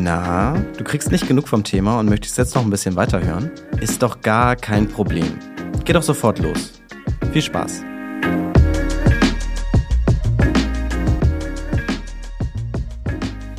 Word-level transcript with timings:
Na, 0.00 0.54
du 0.76 0.84
kriegst 0.84 1.10
nicht 1.10 1.26
genug 1.26 1.48
vom 1.48 1.64
Thema 1.64 1.98
und 1.98 2.08
möchtest 2.08 2.38
jetzt 2.38 2.54
noch 2.54 2.62
ein 2.62 2.70
bisschen 2.70 2.94
weiterhören? 2.94 3.50
Ist 3.80 4.00
doch 4.00 4.20
gar 4.20 4.54
kein 4.54 4.86
Problem. 4.86 5.38
Geh 5.84 5.92
doch 5.92 6.04
sofort 6.04 6.38
los. 6.38 6.80
Viel 7.32 7.42
Spaß. 7.42 7.82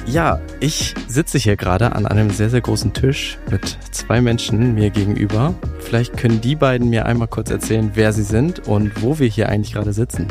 Ja, 0.05 0.39
ich 0.62 0.96
sitze 1.07 1.38
hier 1.38 1.57
gerade 1.57 1.91
an 1.94 2.05
einem 2.05 2.30
sehr, 2.30 2.50
sehr 2.50 2.62
großen 2.62 2.94
Tisch 2.94 3.38
mit 3.52 3.78
zwei 3.92 4.21
Menschen 4.21 4.76
mir 4.76 4.92
gegenüber. 4.92 5.54
Vielleicht 5.80 6.16
können 6.16 6.40
die 6.40 6.56
beiden 6.56 6.90
mir 6.90 7.06
einmal 7.06 7.28
kurz 7.28 7.52
erzählen, 7.52 7.92
wer 7.96 8.14
sie 8.14 8.24
sind 8.24 8.66
und 8.66 9.04
wo 9.04 9.20
wir 9.20 9.28
hier 9.28 9.50
eigentlich 9.50 9.74
gerade 9.74 9.92
sitzen. 9.92 10.28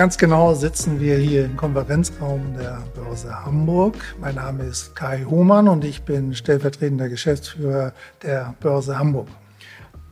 Ganz 0.00 0.16
genau 0.16 0.54
sitzen 0.54 0.98
wir 0.98 1.18
hier 1.18 1.44
im 1.44 1.58
Konferenzraum 1.58 2.54
der 2.58 2.82
Börse 2.94 3.44
Hamburg. 3.44 3.96
Mein 4.18 4.36
Name 4.36 4.64
ist 4.64 4.96
Kai 4.96 5.26
Hohmann 5.28 5.68
und 5.68 5.84
ich 5.84 6.04
bin 6.04 6.34
stellvertretender 6.34 7.10
Geschäftsführer 7.10 7.92
der 8.22 8.54
Börse 8.60 8.98
Hamburg. 8.98 9.28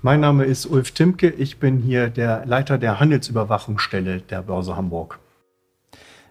Mein 0.02 0.20
Name 0.20 0.45
ist 0.45 0.66
Ulf 0.66 0.91
Timke. 0.91 1.30
Ich 1.30 1.59
bin 1.59 1.79
hier 1.79 2.10
der 2.10 2.45
Leiter 2.45 2.77
der 2.77 3.01
Handelsüberwachungsstelle 3.01 4.20
der 4.20 4.43
Börse 4.43 4.77
Hamburg. 4.77 5.20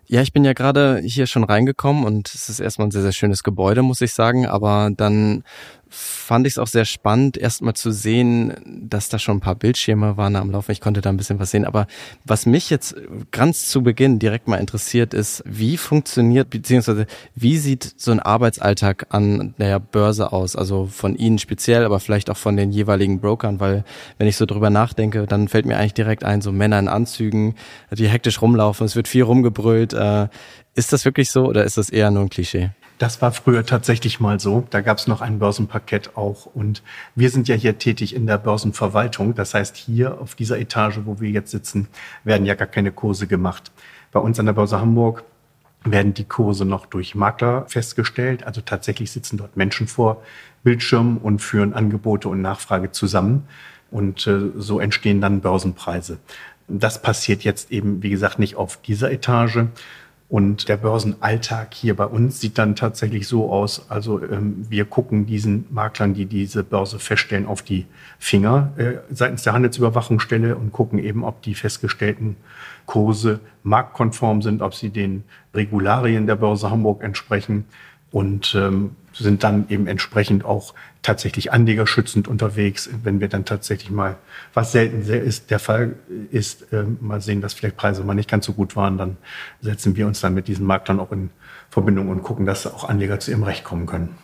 Ja, 0.06 0.22
ich 0.22 0.32
bin 0.32 0.46
ja 0.46 0.54
gerade 0.54 1.00
hier 1.00 1.26
schon 1.26 1.44
reingekommen 1.44 2.06
und 2.06 2.34
es 2.34 2.50
ist 2.50 2.60
erstmal 2.60 2.90
ein 2.90 2.92
sehr, 2.92 3.02
sehr 3.02 3.12
schönes 3.12 3.42
Gebäude, 3.42 3.82
muss 3.82 4.02
ich 4.02 4.14
sagen. 4.14 4.46
Aber 4.46 4.92
dann 4.96 5.44
fand 5.90 6.48
ich 6.48 6.54
es 6.54 6.60
auch 6.60 6.68
sehr 6.68 6.86
spannend, 6.86 7.38
erstmal 7.38 7.74
zu 7.74 7.92
sehen, 7.92 8.54
dass 8.66 9.10
da 9.10 9.20
schon 9.20 9.38
ein 9.38 9.42
paar 9.42 9.56
Bildschirme 9.56 10.18
waren 10.18 10.36
am 10.36 10.52
Laufen. 10.52 10.72
Ich 10.72 10.82
konnte 10.82 11.02
da 11.02 11.10
ein 11.10 11.18
bisschen 11.18 11.40
was 11.40 11.52
sehen. 11.52 11.66
Aber 11.66 11.88
was 12.26 12.46
mich 12.46 12.70
jetzt 12.70 12.96
ganz 13.32 13.68
zu 13.68 13.84
Beginn 13.84 14.20
direkt 14.20 14.48
mal 14.48 14.58
interessiert, 14.58 15.14
ist, 15.14 15.44
wie 15.46 15.78
funktioniert, 15.78 16.50
beziehungsweise 16.50 17.08
wie 17.36 17.58
sieht 17.58 17.94
so 17.98 18.12
ein 18.12 18.20
Arbeitsalltag 18.20 19.08
an 19.10 19.56
der 19.58 19.80
Börse 19.80 20.32
aus? 20.32 20.56
Also 20.56 20.88
von 20.88 21.16
Ihnen 21.16 21.40
speziell, 21.40 21.86
aber 21.86 22.00
vielleicht 22.00 22.30
auch 22.30 22.38
von 22.38 22.58
den 22.58 22.72
jeweiligen 22.72 23.20
Brokern, 23.20 23.60
weil 23.60 23.84
wenn 24.18 24.28
ich 24.28 24.38
so 24.38 24.46
drüber 24.46 24.70
nachdenke, 24.70 25.26
dann 25.28 25.48
fällt 25.48 25.66
mir 25.66 25.78
eigentlich 25.78 25.94
direkt 25.94 26.24
ein, 26.24 26.42
so 26.42 26.52
Männer 26.52 26.80
in 26.80 26.88
Anzügen, 26.88 27.56
die 27.92 28.08
hektisch 28.08 28.42
rumlaufen, 28.42 28.86
es 28.86 28.96
wird 28.96 29.08
viel 29.08 29.24
rumgebrüllt. 29.24 29.94
Äh, 29.94 30.28
ist 30.76 30.94
das 30.94 31.06
wirklich 31.06 31.32
so 31.32 31.46
oder 31.46 31.64
ist 31.64 31.78
das 31.78 31.90
eher 31.90 32.12
nur 32.12 32.24
ein 32.24 32.30
Klischee? 32.30 32.70
Das 32.98 33.22
war 33.22 33.32
früher 33.32 33.64
tatsächlich 33.64 34.20
mal 34.20 34.40
so. 34.40 34.66
Da 34.72 34.82
gab 34.82 34.98
es 34.98 35.06
noch 35.08 35.22
ein 35.22 35.38
Börsenparkett 35.38 36.18
auch. 36.18 36.48
Und 36.48 36.82
wir 37.16 37.30
sind 37.30 37.48
ja 37.48 37.56
hier 37.56 37.78
tätig 37.78 38.16
in 38.16 38.26
der 38.26 38.40
Börsenverwaltung. 38.40 39.36
Das 39.36 39.54
heißt, 39.54 39.76
hier 39.76 40.20
auf 40.20 40.34
dieser 40.34 40.58
Etage, 40.60 41.00
wo 41.06 41.20
wir 41.20 41.30
jetzt 41.30 41.52
sitzen, 41.52 41.88
werden 42.24 42.48
ja 42.48 42.56
gar 42.56 42.68
keine 42.68 42.92
Kurse 42.92 43.28
gemacht. 43.28 43.72
Bei 44.12 44.20
uns 44.20 44.40
an 44.40 44.48
der 44.48 44.54
Börse 44.54 44.80
Hamburg 44.80 45.24
werden 45.84 46.16
die 46.16 46.24
Kurse 46.24 46.66
noch 46.66 46.88
durch 46.88 47.14
Makler 47.14 47.66
festgestellt. 47.68 48.44
Also 48.44 48.62
tatsächlich 48.62 49.12
sitzen 49.12 49.38
dort 49.38 49.56
Menschen 49.56 49.88
vor 49.88 50.24
Bildschirmen 50.64 51.18
und 51.18 51.40
führen 51.40 51.74
Angebote 51.74 52.30
und 52.30 52.42
Nachfrage 52.42 52.92
zusammen. 52.92 53.48
Und 53.92 54.26
äh, 54.26 54.52
so 54.56 54.80
entstehen 54.80 55.22
dann 55.22 55.42
Börsenpreise. 55.42 56.18
Das 56.68 57.02
passiert 57.02 57.44
jetzt 57.44 57.72
eben, 57.72 58.02
wie 58.02 58.10
gesagt, 58.10 58.40
nicht 58.40 58.56
auf 58.56 58.82
dieser 58.82 59.12
Etage, 59.12 59.66
und 60.30 60.68
der 60.68 60.76
Börsenalltag 60.76 61.74
hier 61.74 61.96
bei 61.96 62.06
uns 62.06 62.42
sieht 62.42 62.58
dann 62.58 62.76
tatsächlich 62.76 63.28
so 63.30 63.50
aus. 63.50 63.90
Also 63.90 64.22
ähm, 64.22 64.66
wir 64.70 64.84
gucken 64.84 65.26
diesen 65.26 65.66
Maklern, 65.70 66.14
die 66.14 66.26
diese 66.26 66.66
Börse 66.66 67.00
feststellen, 67.00 67.46
auf 67.46 67.62
die 67.62 67.86
Finger 68.20 68.74
äh, 68.76 68.96
seitens 69.10 69.44
der 69.44 69.54
Handelsüberwachungsstelle 69.54 70.58
und 70.58 70.74
gucken 70.74 71.00
eben, 71.00 71.24
ob 71.24 71.42
die 71.44 71.56
festgestellten 71.56 72.36
Kurse 72.86 73.40
marktkonform 73.64 74.42
sind, 74.42 74.62
ob 74.62 74.76
sie 74.76 74.90
den 74.90 75.24
Regularien 75.54 76.28
der 76.28 76.36
Börse 76.36 76.70
Hamburg 76.70 77.04
entsprechen 77.04 77.64
und 78.12 78.54
ähm, 78.54 78.96
sind 79.18 79.44
dann 79.44 79.66
eben 79.70 79.88
entsprechend 79.88 80.46
auch 80.46 80.74
tatsächlich 81.02 81.54
anlegerschützend 81.54 82.28
unterwegs, 82.28 82.90
wenn 83.04 83.20
wir 83.20 83.30
dann 83.30 83.46
tatsächlich 83.46 83.92
mal, 83.92 84.18
was 84.54 84.72
selten 84.72 85.02
ist, 85.02 85.52
der 85.52 85.60
Fall 85.60 85.96
ist, 86.32 86.74
äh, 86.74 86.84
mal 87.00 87.22
sehen, 87.22 87.42
dass 87.42 87.54
vielleicht 87.54 87.78
Preise 87.78 88.04
mal 88.04 88.14
nicht 88.14 88.30
ganz 88.30 88.46
so 88.46 88.54
gut 88.54 88.76
waren, 88.76 88.98
dann 88.98 89.18
setzen 89.62 89.96
wir 89.96 90.08
uns 90.08 90.20
dann 90.20 90.34
mit 90.34 90.48
diesen 90.48 90.66
Maklern 90.66 91.00
auch 91.00 91.12
in 91.12 91.30
Verbindung 91.70 92.10
und 92.10 92.24
gucken, 92.24 92.46
dass 92.46 92.68
auch 92.68 92.88
Anleger 92.88 93.20
zu 93.20 93.32
ihrem 93.32 93.44
Recht 93.44 93.64
kommen 93.64 93.86
können. 93.86 94.18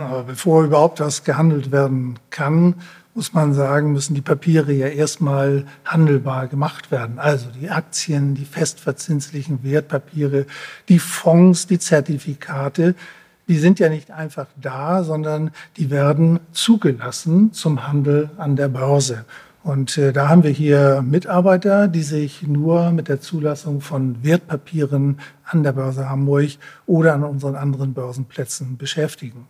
Aber 0.00 0.24
bevor 0.24 0.64
überhaupt 0.64 1.00
was 1.00 1.24
gehandelt 1.24 1.72
werden 1.72 2.18
kann, 2.30 2.74
muss 3.14 3.34
man 3.34 3.52
sagen, 3.52 3.92
müssen 3.92 4.14
die 4.14 4.22
Papiere 4.22 4.72
ja 4.72 4.86
erstmal 4.86 5.66
handelbar 5.84 6.46
gemacht 6.46 6.90
werden. 6.90 7.18
Also 7.18 7.48
die 7.50 7.68
Aktien, 7.68 8.34
die 8.34 8.46
festverzinslichen 8.46 9.62
Wertpapiere, 9.62 10.46
die 10.88 10.98
Fonds, 10.98 11.66
die 11.66 11.78
Zertifikate, 11.78 12.94
die 13.52 13.58
sind 13.58 13.78
ja 13.78 13.90
nicht 13.90 14.10
einfach 14.10 14.46
da, 14.58 15.04
sondern 15.04 15.50
die 15.76 15.90
werden 15.90 16.40
zugelassen 16.52 17.52
zum 17.52 17.86
Handel 17.86 18.30
an 18.38 18.56
der 18.56 18.68
Börse. 18.68 19.26
Und 19.62 19.98
äh, 19.98 20.10
da 20.10 20.30
haben 20.30 20.42
wir 20.42 20.50
hier 20.50 21.02
Mitarbeiter, 21.02 21.86
die 21.86 22.02
sich 22.02 22.44
nur 22.44 22.92
mit 22.92 23.08
der 23.08 23.20
Zulassung 23.20 23.82
von 23.82 24.24
Wertpapieren 24.24 25.20
an 25.44 25.62
der 25.64 25.72
Börse 25.72 26.08
Hamburg 26.08 26.52
oder 26.86 27.12
an 27.12 27.24
unseren 27.24 27.54
anderen 27.54 27.92
Börsenplätzen 27.92 28.78
beschäftigen. 28.78 29.46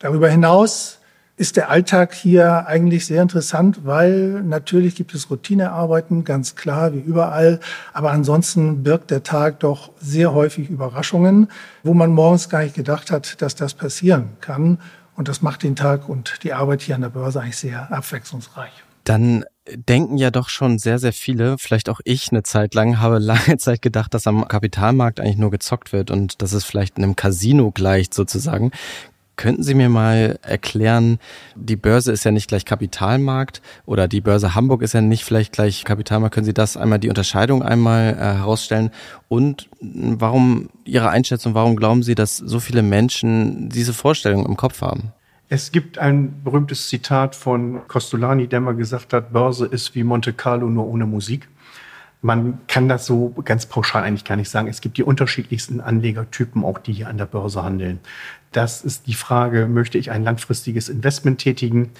Darüber 0.00 0.28
hinaus 0.28 0.98
ist 1.38 1.56
der 1.56 1.70
Alltag 1.70 2.14
hier 2.14 2.66
eigentlich 2.66 3.06
sehr 3.06 3.22
interessant, 3.22 3.86
weil 3.86 4.42
natürlich 4.42 4.96
gibt 4.96 5.14
es 5.14 5.30
Routinearbeiten, 5.30 6.24
ganz 6.24 6.56
klar, 6.56 6.92
wie 6.92 6.98
überall. 6.98 7.60
Aber 7.92 8.10
ansonsten 8.10 8.82
birgt 8.82 9.12
der 9.12 9.22
Tag 9.22 9.60
doch 9.60 9.92
sehr 10.00 10.34
häufig 10.34 10.68
Überraschungen, 10.68 11.48
wo 11.84 11.94
man 11.94 12.10
morgens 12.10 12.48
gar 12.48 12.64
nicht 12.64 12.74
gedacht 12.74 13.12
hat, 13.12 13.40
dass 13.40 13.54
das 13.54 13.74
passieren 13.74 14.30
kann. 14.40 14.78
Und 15.14 15.28
das 15.28 15.40
macht 15.40 15.62
den 15.62 15.76
Tag 15.76 16.08
und 16.08 16.40
die 16.42 16.52
Arbeit 16.52 16.82
hier 16.82 16.96
an 16.96 17.02
der 17.02 17.08
Börse 17.08 17.40
eigentlich 17.40 17.56
sehr 17.56 17.90
abwechslungsreich. 17.92 18.72
Dann 19.04 19.44
denken 19.74 20.18
ja 20.18 20.30
doch 20.30 20.48
schon 20.48 20.78
sehr, 20.78 20.98
sehr 20.98 21.12
viele, 21.12 21.56
vielleicht 21.56 21.88
auch 21.88 22.00
ich 22.04 22.30
eine 22.30 22.42
Zeit 22.42 22.74
lang, 22.74 22.98
habe 22.98 23.20
lange 23.20 23.56
Zeit 23.58 23.80
gedacht, 23.80 24.12
dass 24.12 24.26
am 24.26 24.46
Kapitalmarkt 24.48 25.20
eigentlich 25.20 25.38
nur 25.38 25.52
gezockt 25.52 25.92
wird 25.92 26.10
und 26.10 26.42
dass 26.42 26.52
es 26.52 26.64
vielleicht 26.64 26.96
einem 26.96 27.14
Casino 27.14 27.70
gleicht 27.70 28.12
sozusagen. 28.12 28.72
Könnten 29.38 29.62
Sie 29.62 29.74
mir 29.74 29.88
mal 29.88 30.38
erklären, 30.42 31.20
die 31.54 31.76
Börse 31.76 32.10
ist 32.10 32.24
ja 32.24 32.32
nicht 32.32 32.48
gleich 32.48 32.64
Kapitalmarkt 32.64 33.62
oder 33.86 34.08
die 34.08 34.20
Börse 34.20 34.56
Hamburg 34.56 34.82
ist 34.82 34.94
ja 34.94 35.00
nicht 35.00 35.24
vielleicht 35.24 35.52
gleich 35.52 35.84
Kapitalmarkt. 35.84 36.34
Können 36.34 36.44
Sie 36.44 36.52
das 36.52 36.76
einmal 36.76 36.98
die 36.98 37.08
Unterscheidung 37.08 37.62
einmal 37.62 38.14
äh, 38.14 38.16
herausstellen? 38.16 38.90
Und 39.28 39.70
warum 39.80 40.70
Ihre 40.84 41.10
Einschätzung, 41.10 41.54
warum 41.54 41.76
glauben 41.76 42.02
Sie, 42.02 42.16
dass 42.16 42.36
so 42.36 42.58
viele 42.58 42.82
Menschen 42.82 43.68
diese 43.68 43.94
Vorstellung 43.94 44.44
im 44.44 44.56
Kopf 44.56 44.82
haben? 44.82 45.12
Es 45.48 45.70
gibt 45.70 45.98
ein 45.98 46.42
berühmtes 46.42 46.88
Zitat 46.88 47.36
von 47.36 47.86
Costolani, 47.86 48.48
der 48.48 48.60
mal 48.60 48.74
gesagt 48.74 49.12
hat, 49.12 49.32
Börse 49.32 49.66
ist 49.66 49.94
wie 49.94 50.02
Monte 50.02 50.32
Carlo 50.32 50.68
nur 50.68 50.88
ohne 50.88 51.06
Musik. 51.06 51.48
Man 52.20 52.58
kann 52.66 52.88
das 52.88 53.06
so 53.06 53.32
ganz 53.44 53.66
pauschal 53.66 54.02
eigentlich 54.02 54.24
gar 54.24 54.34
nicht 54.34 54.50
sagen. 54.50 54.66
Es 54.66 54.80
gibt 54.80 54.98
die 54.98 55.04
unterschiedlichsten 55.04 55.80
Anlegertypen, 55.80 56.64
auch 56.64 56.78
die 56.78 56.92
hier 56.92 57.08
an 57.08 57.16
der 57.16 57.26
Börse 57.26 57.62
handeln. 57.62 58.00
Das 58.52 58.82
ist 58.82 59.06
die 59.06 59.14
Frage, 59.14 59.66
möchte 59.66 59.98
ich 59.98 60.10
ein 60.10 60.24
langfristiges 60.24 60.88
Investment 60.88 61.38
tätigen? 61.38 61.90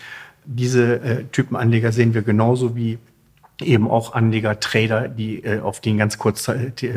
Diese 0.44 1.00
äh, 1.00 1.24
Typen 1.24 1.56
Anleger 1.56 1.92
sehen 1.92 2.14
wir 2.14 2.22
genauso 2.22 2.74
wie 2.74 2.98
eben 3.60 3.90
auch 3.90 4.14
Anleger, 4.14 4.60
Trader, 4.60 5.08
die 5.08 5.44
äh, 5.44 5.60
auf 5.60 5.80
den 5.80 5.98
ganz 5.98 6.18
kurz, 6.18 6.50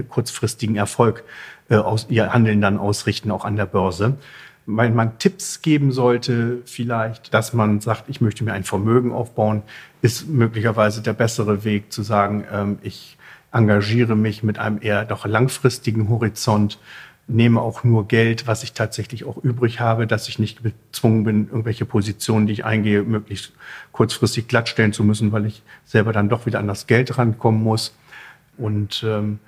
kurzfristigen 0.10 0.76
Erfolg 0.76 1.24
äh, 1.70 1.76
aus, 1.76 2.08
ihr 2.10 2.34
Handeln 2.34 2.62
dann 2.62 2.78
ausrichten, 2.78 3.32
auch 3.32 3.46
an 3.46 3.56
der 3.56 3.66
Börse. 3.66 4.18
Weil 4.68 4.92
man 4.92 5.18
Tipps 5.18 5.62
geben 5.62 5.92
sollte, 5.92 6.60
vielleicht, 6.66 7.34
dass 7.34 7.54
man 7.54 7.82
sagt, 7.82 8.06
ich 8.08 8.22
möchte 8.22 8.44
mir 8.44 8.54
ein 8.54 8.64
Vermögen 8.64 9.12
aufbauen, 9.12 9.64
ist 10.02 10.30
möglicherweise 10.30 11.02
der 11.02 11.14
bessere 11.14 11.64
Weg 11.64 11.92
zu 11.92 12.04
sagen, 12.04 12.46
ähm, 12.52 12.78
ich 12.84 13.18
engagiere 13.52 14.16
mich 14.16 14.44
mit 14.44 14.60
einem 14.60 14.80
eher 14.82 15.04
doch 15.04 15.26
langfristigen 15.26 16.10
Horizont, 16.10 16.80
nehme 17.28 17.62
auch 17.62 17.84
nur 17.84 18.08
Geld, 18.08 18.47
was 18.47 18.64
ich 18.64 18.73
tatsächlich 18.73 19.23
auch 19.26 19.38
übrig 19.38 19.79
habe, 19.79 20.08
dass 20.08 20.28
ich 20.28 20.40
nicht 20.40 20.62
gezwungen 20.64 21.23
bin, 21.23 21.47
irgendwelche 21.47 21.85
Positionen, 21.85 22.47
die 22.47 22.53
ich 22.53 22.66
eingehe, 22.66 23.03
möglichst 23.03 23.53
kurzfristig 23.91 24.47
glattstellen 24.47 24.94
zu 24.94 25.03
müssen, 25.03 25.32
weil 25.32 25.46
ich 25.46 25.64
selber 25.85 26.14
dann 26.14 26.29
doch 26.29 26.46
wieder 26.46 26.59
an 26.59 26.68
das 26.68 26.88
Geld 26.88 27.18
rankommen 27.18 27.64
muss. 27.64 27.96
Und 28.58 29.03
ähm, 29.08 29.40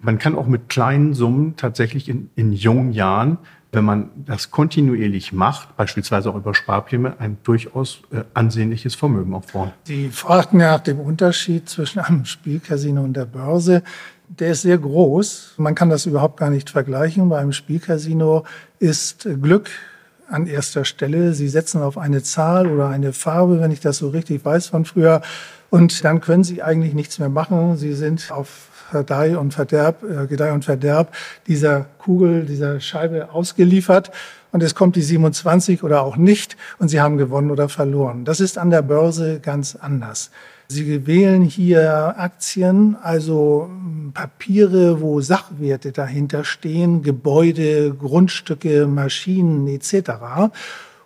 man 0.00 0.18
kann 0.18 0.34
auch 0.34 0.46
mit 0.46 0.68
kleinen 0.68 1.14
Summen 1.14 1.56
tatsächlich 1.56 2.08
in, 2.08 2.30
in 2.36 2.52
jungen 2.52 2.92
Jahren 2.92 3.38
wenn 3.72 3.84
man 3.84 4.10
das 4.16 4.50
kontinuierlich 4.50 5.32
macht, 5.32 5.76
beispielsweise 5.76 6.30
auch 6.30 6.34
über 6.34 6.54
Sparpläne, 6.54 7.20
ein 7.20 7.38
durchaus 7.44 8.02
äh, 8.10 8.24
ansehnliches 8.34 8.94
Vermögen 8.94 9.34
aufbauen. 9.34 9.70
Sie 9.84 10.08
fragten 10.08 10.60
ja 10.60 10.72
nach 10.72 10.80
dem 10.80 10.98
Unterschied 10.98 11.68
zwischen 11.68 12.00
einem 12.00 12.24
Spielcasino 12.24 13.02
und 13.02 13.14
der 13.14 13.26
Börse. 13.26 13.82
Der 14.38 14.52
ist 14.52 14.62
sehr 14.62 14.78
groß. 14.78 15.54
Man 15.56 15.74
kann 15.74 15.90
das 15.90 16.06
überhaupt 16.06 16.38
gar 16.38 16.50
nicht 16.50 16.70
vergleichen. 16.70 17.28
Bei 17.28 17.38
einem 17.38 17.52
Spielcasino 17.52 18.44
ist 18.78 19.28
Glück 19.42 19.70
an 20.28 20.46
erster 20.46 20.84
Stelle. 20.84 21.34
Sie 21.34 21.48
setzen 21.48 21.82
auf 21.82 21.98
eine 21.98 22.22
Zahl 22.22 22.68
oder 22.68 22.88
eine 22.88 23.12
Farbe, 23.12 23.60
wenn 23.60 23.72
ich 23.72 23.80
das 23.80 23.98
so 23.98 24.10
richtig 24.10 24.44
weiß 24.44 24.68
von 24.68 24.84
früher. 24.84 25.20
Und 25.68 26.04
dann 26.04 26.20
können 26.20 26.44
Sie 26.44 26.62
eigentlich 26.62 26.94
nichts 26.94 27.18
mehr 27.18 27.28
machen. 27.28 27.76
Sie 27.76 27.92
sind 27.92 28.30
auf 28.30 28.68
Verdeih 28.90 29.36
und 29.36 29.52
Verderb, 29.52 30.04
äh, 30.04 30.28
Gedeih 30.28 30.52
und 30.52 30.64
Verderb 30.64 31.12
dieser 31.48 31.86
Kugel, 31.98 32.44
dieser 32.44 32.78
Scheibe 32.78 33.32
ausgeliefert 33.32 34.12
und 34.52 34.62
es 34.62 34.76
kommt 34.76 34.94
die 34.94 35.02
27 35.02 35.82
oder 35.82 36.02
auch 36.02 36.16
nicht 36.16 36.56
und 36.78 36.88
Sie 36.88 37.00
haben 37.00 37.16
gewonnen 37.16 37.50
oder 37.50 37.68
verloren. 37.68 38.24
Das 38.24 38.40
ist 38.40 38.58
an 38.58 38.70
der 38.70 38.82
Börse 38.82 39.40
ganz 39.40 39.76
anders. 39.76 40.30
Sie 40.70 41.04
wählen 41.04 41.42
hier 41.42 42.14
Aktien, 42.16 42.94
also 43.02 43.68
hm, 43.68 44.12
Papiere, 44.14 45.00
wo 45.00 45.20
Sachwerte 45.20 45.90
dahinter 45.90 46.44
stehen, 46.44 47.02
Gebäude, 47.02 47.92
Grundstücke, 47.92 48.86
Maschinen 48.86 49.66
etc. 49.66 50.52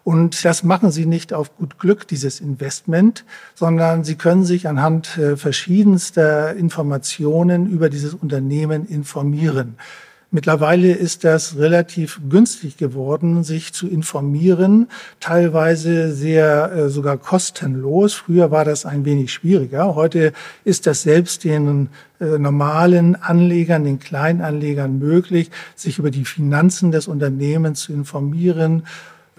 Und 0.02 0.44
das 0.44 0.64
machen 0.64 0.90
Sie 0.90 1.06
nicht 1.06 1.32
auf 1.32 1.56
gut 1.56 1.78
Glück, 1.78 2.06
dieses 2.06 2.40
Investment, 2.40 3.24
sondern 3.54 4.04
Sie 4.04 4.16
können 4.16 4.44
sich 4.44 4.68
anhand 4.68 5.16
äh, 5.16 5.38
verschiedenster 5.38 6.54
Informationen 6.54 7.66
über 7.66 7.88
dieses 7.88 8.12
Unternehmen 8.12 8.86
informieren. 8.86 9.76
Mittlerweile 10.34 10.90
ist 10.90 11.22
das 11.22 11.58
relativ 11.58 12.20
günstig 12.28 12.76
geworden, 12.76 13.44
sich 13.44 13.72
zu 13.72 13.86
informieren, 13.86 14.88
teilweise 15.20 16.12
sehr 16.12 16.72
äh, 16.72 16.88
sogar 16.88 17.18
kostenlos. 17.18 18.14
Früher 18.14 18.50
war 18.50 18.64
das 18.64 18.84
ein 18.84 19.04
wenig 19.04 19.32
schwieriger. 19.32 19.94
Heute 19.94 20.32
ist 20.64 20.88
das 20.88 21.02
selbst 21.02 21.44
den 21.44 21.88
äh, 22.18 22.24
normalen 22.36 23.14
Anlegern, 23.14 23.84
den 23.84 24.00
Kleinanlegern 24.00 24.98
möglich, 24.98 25.52
sich 25.76 26.00
über 26.00 26.10
die 26.10 26.24
Finanzen 26.24 26.90
des 26.90 27.06
Unternehmens 27.06 27.82
zu 27.82 27.92
informieren 27.92 28.82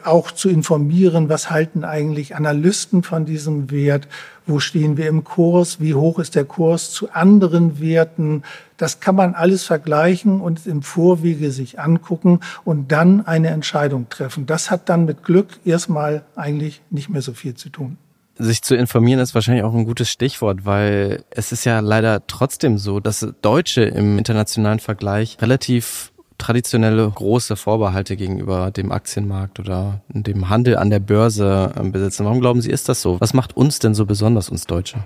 auch 0.05 0.31
zu 0.31 0.49
informieren, 0.49 1.29
was 1.29 1.49
halten 1.49 1.83
eigentlich 1.83 2.35
Analysten 2.35 3.03
von 3.03 3.25
diesem 3.25 3.71
Wert, 3.71 4.07
wo 4.45 4.59
stehen 4.59 4.97
wir 4.97 5.07
im 5.07 5.23
Kurs, 5.23 5.79
wie 5.79 5.93
hoch 5.93 6.19
ist 6.19 6.35
der 6.35 6.45
Kurs 6.45 6.91
zu 6.91 7.11
anderen 7.11 7.79
Werten. 7.79 8.43
Das 8.77 8.99
kann 8.99 9.15
man 9.15 9.33
alles 9.33 9.63
vergleichen 9.63 10.41
und 10.41 10.67
im 10.67 10.81
Vorwege 10.81 11.51
sich 11.51 11.79
angucken 11.79 12.39
und 12.63 12.91
dann 12.91 13.25
eine 13.25 13.49
Entscheidung 13.49 14.07
treffen. 14.09 14.45
Das 14.45 14.71
hat 14.71 14.89
dann 14.89 15.05
mit 15.05 15.23
Glück 15.23 15.59
erstmal 15.65 16.23
eigentlich 16.35 16.81
nicht 16.89 17.09
mehr 17.09 17.21
so 17.21 17.33
viel 17.33 17.55
zu 17.55 17.69
tun. 17.69 17.97
Sich 18.37 18.61
zu 18.61 18.75
informieren 18.75 19.21
ist 19.21 19.33
wahrscheinlich 19.33 19.63
auch 19.63 19.73
ein 19.73 19.85
gutes 19.85 20.09
Stichwort, 20.09 20.65
weil 20.65 21.23
es 21.29 21.53
ist 21.53 21.63
ja 21.63 21.79
leider 21.79 22.27
trotzdem 22.27 22.77
so, 22.77 22.99
dass 22.99 23.25
Deutsche 23.41 23.83
im 23.83 24.17
internationalen 24.17 24.79
Vergleich 24.79 25.37
relativ 25.41 26.11
traditionelle 26.37 27.09
große 27.09 27.55
Vorbehalte 27.55 28.15
gegenüber 28.15 28.71
dem 28.71 28.91
Aktienmarkt 28.91 29.59
oder 29.59 30.01
dem 30.09 30.49
Handel 30.49 30.77
an 30.77 30.89
der 30.89 30.99
Börse 30.99 31.73
ähm, 31.77 31.91
besitzen. 31.91 32.25
Warum 32.25 32.41
glauben 32.41 32.61
Sie, 32.61 32.71
ist 32.71 32.89
das 32.89 33.01
so? 33.01 33.19
Was 33.21 33.33
macht 33.33 33.55
uns 33.55 33.79
denn 33.79 33.93
so 33.93 34.05
besonders, 34.05 34.49
uns 34.49 34.65
Deutsche? 34.65 34.97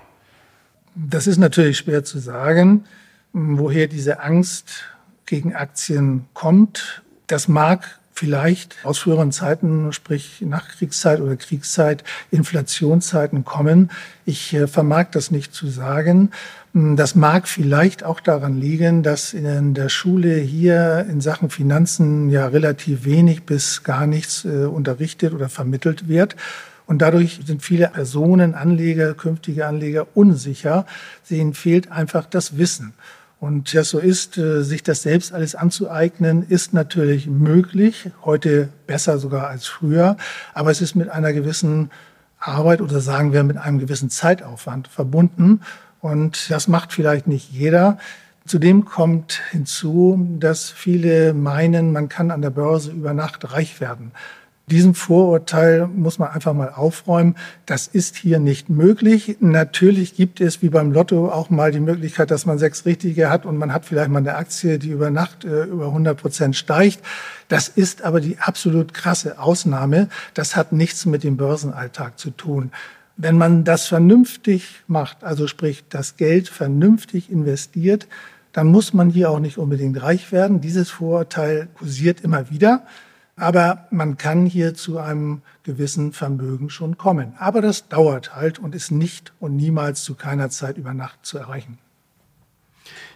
Das 0.95 1.27
ist 1.27 1.37
natürlich 1.37 1.77
schwer 1.77 2.03
zu 2.03 2.19
sagen, 2.19 2.85
woher 3.31 3.87
diese 3.87 4.21
Angst 4.21 4.83
gegen 5.25 5.55
Aktien 5.55 6.25
kommt. 6.33 7.03
Das 7.27 7.47
mag 7.47 7.99
vielleicht 8.19 8.75
aus 8.83 8.99
früheren 8.99 9.31
Zeiten, 9.31 9.93
sprich 9.93 10.41
Nachkriegszeit 10.41 11.21
oder 11.21 11.37
Kriegszeit, 11.37 12.03
Inflationszeiten 12.31 13.45
kommen. 13.45 13.91
Ich 14.25 14.53
äh, 14.53 14.67
vermag 14.67 15.05
das 15.11 15.31
nicht 15.31 15.53
zu 15.53 15.67
sagen. 15.67 16.31
Hm, 16.73 16.97
das 16.97 17.15
mag 17.15 17.47
vielleicht 17.47 18.03
auch 18.03 18.19
daran 18.19 18.59
liegen, 18.59 19.03
dass 19.03 19.33
in 19.33 19.73
der 19.73 19.87
Schule 19.87 20.35
hier 20.35 21.05
in 21.09 21.21
Sachen 21.21 21.49
Finanzen 21.49 22.29
ja 22.29 22.47
relativ 22.47 23.05
wenig 23.05 23.43
bis 23.43 23.83
gar 23.83 24.05
nichts 24.05 24.43
äh, 24.43 24.65
unterrichtet 24.65 25.33
oder 25.33 25.47
vermittelt 25.47 26.09
wird. 26.09 26.35
Und 26.85 27.01
dadurch 27.01 27.39
sind 27.45 27.61
viele 27.61 27.87
Personen, 27.87 28.53
Anleger, 28.53 29.13
künftige 29.13 29.65
Anleger 29.65 30.07
unsicher. 30.13 30.85
Ihnen 31.29 31.53
fehlt 31.53 31.89
einfach 31.89 32.25
das 32.25 32.57
Wissen. 32.57 32.93
Und 33.39 33.73
das 33.73 33.89
so 33.89 33.99
ist, 33.99 34.37
äh, 34.37 34.63
sich 34.63 34.83
das 34.83 35.01
selbst 35.01 35.33
alles 35.33 35.55
anzueignen, 35.55 36.45
ist 36.47 36.73
natürlich 36.73 37.27
möglich. 37.27 38.11
Heute 38.25 38.69
besser 38.85 39.17
sogar 39.17 39.47
als 39.47 39.65
früher. 39.65 40.17
Aber 40.53 40.71
es 40.71 40.81
ist 40.81 40.95
mit 40.95 41.09
einer 41.09 41.31
gewissen 41.31 41.89
Arbeit 42.39 42.81
oder 42.81 42.99
sagen 42.99 43.31
wir 43.31 43.43
mit 43.43 43.57
einem 43.57 43.79
gewissen 43.79 44.09
Zeitaufwand 44.09 44.87
verbunden. 44.87 45.61
Und 46.01 46.49
das 46.49 46.67
macht 46.67 46.91
vielleicht 46.91 47.27
nicht 47.27 47.51
jeder. 47.51 47.97
Zudem 48.45 48.85
kommt 48.85 49.41
hinzu, 49.51 50.27
dass 50.39 50.69
viele 50.69 51.33
meinen, 51.33 51.91
man 51.91 52.09
kann 52.09 52.31
an 52.31 52.41
der 52.41 52.49
Börse 52.49 52.91
über 52.91 53.13
Nacht 53.13 53.53
reich 53.53 53.79
werden. 53.79 54.11
Diesem 54.69 54.93
Vorurteil 54.93 55.87
muss 55.87 56.19
man 56.19 56.29
einfach 56.29 56.53
mal 56.53 56.69
aufräumen. 56.69 57.35
Das 57.65 57.87
ist 57.87 58.15
hier 58.15 58.37
nicht 58.37 58.69
möglich. 58.69 59.37
Natürlich 59.39 60.15
gibt 60.15 60.41
es 60.41 60.61
wie 60.61 60.69
beim 60.69 60.91
Lotto 60.91 61.29
auch 61.29 61.49
mal 61.49 61.71
die 61.71 61.79
Möglichkeit, 61.79 62.29
dass 62.29 62.45
man 62.45 62.59
sechs 62.59 62.85
Richtige 62.85 63.31
hat 63.31 63.47
und 63.47 63.57
man 63.57 63.73
hat 63.73 63.85
vielleicht 63.85 64.11
mal 64.11 64.19
eine 64.19 64.35
Aktie, 64.35 64.77
die 64.77 64.89
über 64.89 65.09
Nacht 65.09 65.43
äh, 65.43 65.63
über 65.63 65.87
100 65.87 66.21
Prozent 66.21 66.55
steigt. 66.55 66.99
Das 67.47 67.67
ist 67.67 68.03
aber 68.03 68.21
die 68.21 68.37
absolut 68.37 68.93
krasse 68.93 69.39
Ausnahme. 69.39 70.07
Das 70.35 70.55
hat 70.55 70.71
nichts 70.71 71.07
mit 71.07 71.23
dem 71.23 71.35
Börsenalltag 71.35 72.19
zu 72.19 72.29
tun. 72.29 72.71
Wenn 73.17 73.37
man 73.37 73.63
das 73.63 73.87
vernünftig 73.87 74.81
macht, 74.85 75.23
also 75.23 75.47
sprich 75.47 75.83
das 75.89 76.15
Geld 76.15 76.47
vernünftig 76.47 77.31
investiert, 77.31 78.07
dann 78.53 78.67
muss 78.67 78.93
man 78.93 79.09
hier 79.09 79.31
auch 79.31 79.39
nicht 79.39 79.57
unbedingt 79.57 79.99
reich 80.01 80.31
werden. 80.31 80.61
Dieses 80.61 80.91
Vorurteil 80.91 81.69
kursiert 81.73 82.21
immer 82.21 82.51
wieder. 82.51 82.83
Aber 83.39 83.87
man 83.89 84.17
kann 84.17 84.45
hier 84.45 84.73
zu 84.73 84.99
einem 84.99 85.41
gewissen 85.63 86.11
Vermögen 86.11 86.69
schon 86.69 86.97
kommen. 86.97 87.33
Aber 87.39 87.61
das 87.61 87.87
dauert 87.87 88.35
halt 88.35 88.59
und 88.59 88.75
ist 88.75 88.91
nicht 88.91 89.33
und 89.39 89.55
niemals 89.55 90.03
zu 90.03 90.15
keiner 90.15 90.49
Zeit 90.49 90.77
über 90.77 90.93
Nacht 90.93 91.19
zu 91.23 91.37
erreichen. 91.37 91.77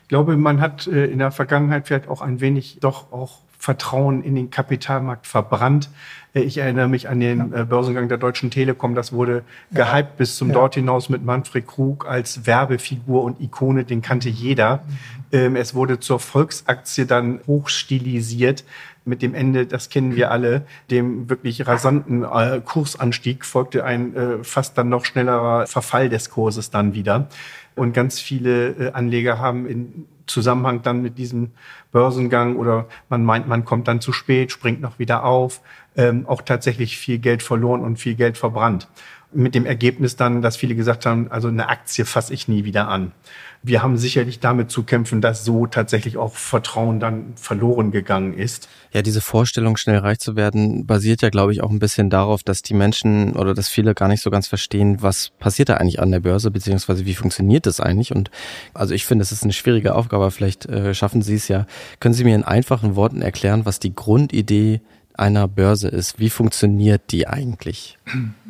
Ich 0.04 0.08
glaube, 0.08 0.38
man 0.38 0.62
hat 0.62 0.88
äh, 0.88 1.06
in 1.06 1.20
der 1.20 1.32
Vergangenheit 1.32 1.88
vielleicht 1.88 2.08
auch 2.08 2.22
ein 2.22 2.40
wenig 2.42 2.78
doch 2.82 3.12
auch 3.12 3.40
Vertrauen 3.64 4.24
in 4.24 4.36
den 4.36 4.50
Kapitalmarkt 4.50 5.26
verbrannt. 5.26 5.90
Äh, 6.34 6.42
ich 6.42 6.58
erinnere 6.58 6.90
mich 6.90 7.08
an 7.08 7.22
den 7.22 7.52
ja. 7.52 7.62
Äh, 7.62 7.66
Börsengang 7.66 8.10
der 8.10 8.18
Deutschen 8.18 8.52
Telekom. 8.52 8.94
Das 8.94 9.14
wurde 9.14 9.44
ja. 9.72 9.86
gehypt 9.86 10.18
bis 10.18 10.36
zum 10.36 10.50
ja. 10.50 10.56
dort 10.56 10.76
hinaus 10.76 11.08
mit 11.08 11.24
Manfred 11.24 11.66
Krug 11.66 12.06
als 12.06 12.46
Werbefigur 12.46 13.24
und 13.24 13.40
Ikone. 13.40 13.86
Den 13.86 14.02
kannte 14.02 14.28
jeder. 14.28 14.78
Mhm. 14.78 14.94
Ähm, 15.32 15.56
es 15.56 15.74
wurde 15.74 16.00
zur 16.02 16.20
Volksaktie 16.20 17.06
dann 17.06 17.40
hochstilisiert. 17.48 18.66
Mit 19.06 19.22
dem 19.22 19.34
Ende, 19.36 19.66
das 19.66 19.90
kennen 19.90 20.16
wir 20.16 20.32
alle, 20.32 20.66
dem 20.90 21.30
wirklich 21.30 21.68
rasanten 21.68 22.24
äh, 22.24 22.62
Kursanstieg 22.64 23.46
folgte 23.46 23.84
ein 23.84 24.44
fast 24.44 24.78
dann 24.78 24.90
noch 24.90 25.06
schnellerer 25.06 25.68
Verfall 25.68 26.10
des 26.10 26.30
Kurses 26.30 26.70
dann 26.70 26.94
wieder. 26.94 27.28
Und 27.76 27.94
ganz 27.94 28.20
viele 28.20 28.92
Anleger 28.94 29.40
haben 29.40 29.68
in 29.68 30.06
Zusammenhang 30.26 30.82
dann 30.84 31.02
mit 31.02 31.18
diesem 31.18 31.52
Börsengang 31.92 32.56
oder 32.56 32.88
man 33.10 33.24
meint, 33.24 33.48
man 33.48 33.66
kommt 33.66 33.88
dann 33.88 34.02
zu 34.02 34.14
spät, 34.14 34.52
springt 34.52 34.82
noch 34.82 35.00
wieder 35.00 35.26
auf, 35.26 35.62
ähm, 35.96 36.26
auch 36.28 36.42
tatsächlich 36.42 36.98
viel 36.98 37.20
Geld 37.20 37.44
verloren 37.44 37.82
und 37.82 37.98
viel 37.98 38.16
Geld 38.16 38.38
verbrannt. 38.38 38.88
Mit 39.34 39.56
dem 39.56 39.66
Ergebnis 39.66 40.16
dann, 40.16 40.42
dass 40.42 40.58
viele 40.58 40.76
gesagt 40.76 41.06
haben, 41.06 41.32
also 41.32 41.48
eine 41.48 41.70
Aktie 41.70 42.06
fasse 42.06 42.34
ich 42.34 42.48
nie 42.48 42.66
wieder 42.66 42.88
an 42.88 43.12
wir 43.64 43.82
haben 43.82 43.98
sicherlich 43.98 44.42
damit 44.42 44.70
zu 44.70 44.84
kämpfen, 44.84 45.22
dass 45.22 45.46
so 45.46 45.66
tatsächlich 45.66 46.18
auch 46.18 46.36
Vertrauen 46.36 47.00
dann 47.00 47.34
verloren 47.36 47.92
gegangen 47.92 48.34
ist. 48.34 48.68
Ja, 48.92 49.02
diese 49.02 49.22
Vorstellung, 49.22 49.78
schnell 49.78 50.00
reich 50.00 50.20
zu 50.20 50.36
werden, 50.36 50.86
basiert 50.86 51.22
ja, 51.22 51.30
glaube 51.30 51.54
ich, 51.54 51.64
auch 51.64 51.72
ein 51.72 51.80
bisschen 51.80 52.10
darauf, 52.10 52.44
dass 52.44 52.62
die 52.62 52.74
Menschen 52.74 53.34
oder 53.36 53.54
dass 53.54 53.70
viele 53.70 53.96
gar 53.96 54.10
nicht 54.10 54.22
so 54.22 54.30
ganz 54.30 54.48
verstehen, 54.48 55.02
was 55.02 55.30
passiert 55.40 55.70
da 55.70 55.76
eigentlich 55.76 56.02
an 56.02 56.12
der 56.12 56.20
Börse, 56.20 56.52
beziehungsweise 56.52 57.06
wie 57.06 57.16
funktioniert 57.16 57.66
das 57.66 57.80
eigentlich. 57.80 58.14
Und 58.14 58.30
also 58.74 58.94
ich 58.94 59.06
finde, 59.06 59.24
es 59.24 59.32
ist 59.32 59.44
eine 59.44 59.54
schwierige 59.54 59.96
Aufgabe, 59.96 60.30
vielleicht 60.30 60.66
äh, 60.66 60.94
schaffen 60.94 61.22
Sie 61.22 61.36
es 61.36 61.48
ja. 61.48 61.66
Können 62.02 62.14
Sie 62.14 62.26
mir 62.26 62.36
in 62.36 62.44
einfachen 62.44 62.98
Worten 62.98 63.22
erklären, 63.22 63.66
was 63.66 63.80
die 63.80 63.96
Grundidee 63.96 64.82
einer 65.14 65.48
Börse 65.48 65.88
ist? 65.88 66.20
Wie 66.20 66.30
funktioniert 66.30 67.12
die 67.12 67.28
eigentlich? 67.28 67.98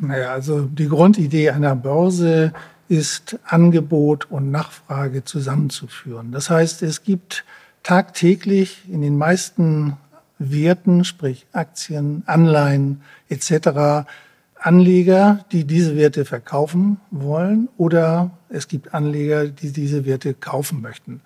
Naja, 0.00 0.32
also 0.32 0.62
die 0.62 0.88
Grundidee 0.88 1.50
einer 1.50 1.76
Börse 1.76 2.52
ist 2.88 3.38
Angebot 3.44 4.30
und 4.30 4.50
Nachfrage 4.50 5.24
zusammenzuführen. 5.24 6.32
Das 6.32 6.50
heißt, 6.50 6.82
es 6.82 7.02
gibt 7.02 7.44
tagtäglich 7.82 8.82
in 8.88 9.02
den 9.02 9.16
meisten 9.16 9.96
Werten, 10.38 11.04
sprich 11.04 11.46
Aktien, 11.52 12.22
Anleihen 12.26 13.02
etc., 13.28 14.06
Anleger, 14.56 15.44
die 15.52 15.64
diese 15.64 15.94
Werte 15.94 16.24
verkaufen 16.24 16.98
wollen 17.10 17.68
oder 17.76 18.30
es 18.48 18.66
gibt 18.66 18.94
Anleger, 18.94 19.46
die 19.46 19.72
diese 19.72 20.06
Werte 20.06 20.32
kaufen 20.32 20.80
möchten. 20.80 21.20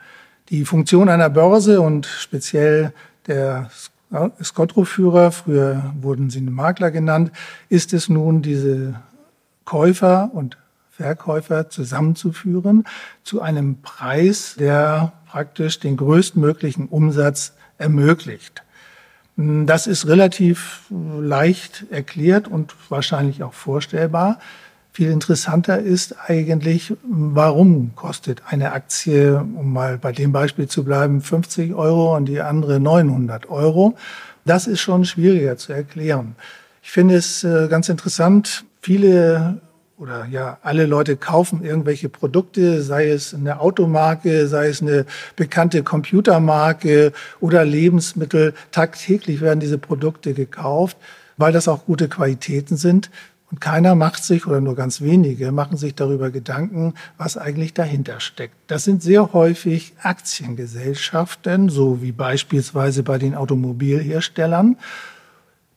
Die 0.48 0.64
Funktion 0.64 1.08
einer 1.08 1.30
Börse 1.30 1.80
und 1.80 2.06
speziell 2.06 2.92
der 3.28 3.70
Skotro-Führer, 4.10 5.32
früher 5.32 5.94
wurden 6.00 6.30
sie 6.30 6.40
Makler 6.40 6.90
genannt, 6.90 7.32
ist 7.68 7.92
es 7.92 8.08
nun, 8.08 8.42
diese 8.42 9.00
Käufer 9.64 10.30
und 10.32 10.56
Verkäufer 10.90 11.68
zusammenzuführen 11.68 12.84
zu 13.22 13.40
einem 13.40 13.82
Preis, 13.82 14.56
der 14.58 15.12
praktisch 15.26 15.78
den 15.78 15.96
größtmöglichen 15.96 16.88
Umsatz 16.88 17.52
ermöglicht. 17.76 18.64
Das 19.36 19.86
ist 19.86 20.08
relativ 20.08 20.82
leicht 20.90 21.86
erklärt 21.90 22.48
und 22.48 22.74
wahrscheinlich 22.88 23.44
auch 23.44 23.52
vorstellbar. 23.52 24.40
Viel 24.98 25.12
interessanter 25.12 25.78
ist 25.78 26.16
eigentlich, 26.26 26.92
warum 27.04 27.92
kostet 27.94 28.42
eine 28.48 28.72
Aktie, 28.72 29.36
um 29.36 29.72
mal 29.72 29.96
bei 29.96 30.10
dem 30.10 30.32
Beispiel 30.32 30.66
zu 30.66 30.82
bleiben, 30.82 31.20
50 31.20 31.72
Euro 31.72 32.16
und 32.16 32.24
die 32.24 32.40
andere 32.40 32.80
900 32.80 33.48
Euro. 33.48 33.96
Das 34.44 34.66
ist 34.66 34.80
schon 34.80 35.04
schwieriger 35.04 35.56
zu 35.56 35.72
erklären. 35.72 36.34
Ich 36.82 36.90
finde 36.90 37.14
es 37.14 37.44
äh, 37.44 37.68
ganz 37.68 37.88
interessant. 37.88 38.64
Viele 38.80 39.60
oder 39.98 40.26
ja, 40.28 40.58
alle 40.64 40.84
Leute 40.86 41.16
kaufen 41.16 41.62
irgendwelche 41.62 42.08
Produkte, 42.08 42.82
sei 42.82 43.08
es 43.08 43.32
eine 43.32 43.60
Automarke, 43.60 44.48
sei 44.48 44.66
es 44.66 44.82
eine 44.82 45.06
bekannte 45.36 45.84
Computermarke 45.84 47.12
oder 47.38 47.64
Lebensmittel. 47.64 48.52
Tagtäglich 48.72 49.42
werden 49.42 49.60
diese 49.60 49.78
Produkte 49.78 50.34
gekauft, 50.34 50.96
weil 51.36 51.52
das 51.52 51.68
auch 51.68 51.84
gute 51.86 52.08
Qualitäten 52.08 52.76
sind. 52.76 53.10
Und 53.50 53.60
keiner 53.60 53.94
macht 53.94 54.22
sich, 54.24 54.46
oder 54.46 54.60
nur 54.60 54.76
ganz 54.76 55.00
wenige, 55.00 55.52
machen 55.52 55.78
sich 55.78 55.94
darüber 55.94 56.30
Gedanken, 56.30 56.94
was 57.16 57.38
eigentlich 57.38 57.72
dahinter 57.72 58.20
steckt. 58.20 58.54
Das 58.66 58.84
sind 58.84 59.02
sehr 59.02 59.32
häufig 59.32 59.94
Aktiengesellschaften, 60.02 61.70
so 61.70 62.02
wie 62.02 62.12
beispielsweise 62.12 63.02
bei 63.02 63.16
den 63.18 63.34
Automobilherstellern. 63.34 64.76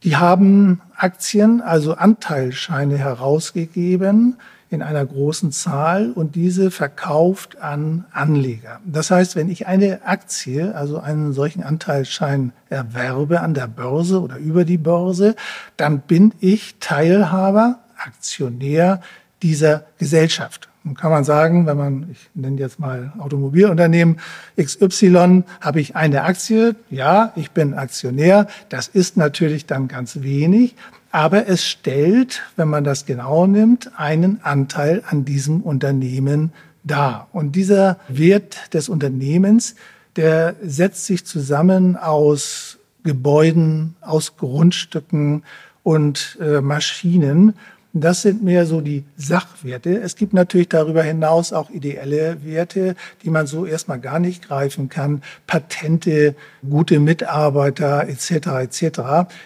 Die 0.04 0.18
haben 0.18 0.82
Aktien, 0.98 1.62
also 1.62 1.94
Anteilscheine 1.94 2.98
herausgegeben 2.98 4.38
in 4.72 4.82
einer 4.82 5.06
großen 5.06 5.52
Zahl 5.52 6.12
und 6.12 6.36
diese 6.36 6.72
verkauft 6.72 7.62
an 7.62 8.06
Anleger. 8.12 8.80
Das 8.86 9.12
heißt, 9.12 9.36
wenn 9.36 9.50
ich 9.50 9.68
eine 9.68 10.06
Aktie, 10.06 10.74
also 10.74 10.98
einen 10.98 11.34
solchen 11.34 11.62
Anteilsschein 11.62 12.54
erwerbe 12.70 13.42
an 13.42 13.54
der 13.54 13.68
Börse 13.68 14.22
oder 14.22 14.38
über 14.38 14.64
die 14.64 14.78
Börse, 14.78 15.36
dann 15.76 16.00
bin 16.00 16.34
ich 16.40 16.78
Teilhaber, 16.80 17.80
Aktionär 17.98 19.02
dieser 19.44 19.84
Gesellschaft. 20.00 20.70
Nun 20.84 20.96
kann 20.96 21.12
man 21.12 21.26
sagen, 21.26 21.68
wenn 21.68 21.78
man, 21.78 22.08
ich 22.10 22.30
nenne 22.34 22.60
jetzt 22.60 22.80
mal 22.80 23.12
Automobilunternehmen 23.20 24.20
XY, 24.60 25.44
habe 25.60 25.82
ich 25.82 25.98
eine 25.98 26.24
Aktie. 26.24 26.76
Ja, 26.90 27.34
ich 27.36 27.52
bin 27.52 27.74
Aktionär. 27.74 28.48
Das 28.70 28.88
ist 28.88 29.18
natürlich 29.18 29.66
dann 29.66 29.90
ganz 29.90 30.22
wenig. 30.22 30.76
Aber 31.12 31.48
es 31.48 31.66
stellt, 31.66 32.42
wenn 32.56 32.70
man 32.70 32.84
das 32.84 33.06
genau 33.06 33.46
nimmt, 33.46 34.00
einen 34.00 34.42
Anteil 34.44 35.04
an 35.08 35.26
diesem 35.26 35.62
Unternehmen 35.62 36.54
dar. 36.84 37.28
Und 37.34 37.56
dieser 37.56 38.00
Wert 38.08 38.74
des 38.74 38.90
Unternehmens, 38.90 39.76
der 40.16 40.56
setzt 40.64 41.06
sich 41.06 41.26
zusammen 41.26 41.98
aus 41.98 42.78
Gebäuden, 43.04 43.96
aus 44.02 44.38
Grundstücken 44.38 45.44
und 45.84 46.38
äh, 46.40 46.62
Maschinen. 46.62 47.56
Das 47.94 48.22
sind 48.22 48.42
mehr 48.42 48.66
so 48.66 48.80
die 48.80 49.04
Sachwerte. 49.18 50.00
Es 50.00 50.16
gibt 50.16 50.34
natürlich 50.34 50.70
darüber 50.70 51.04
hinaus 51.04 51.52
auch 51.52 51.70
ideelle 51.70 52.38
Werte, 52.46 52.96
die 53.24 53.30
man 53.30 53.48
so 53.48 53.66
erstmal 53.66 54.00
gar 54.00 54.20
nicht 54.20 54.48
greifen 54.48 54.88
kann. 54.88 55.22
Patente, 55.46 56.36
gute 56.68 57.00
Mitarbeiter 57.00 58.08
etc. 58.08 58.48
etc. 58.62 59.02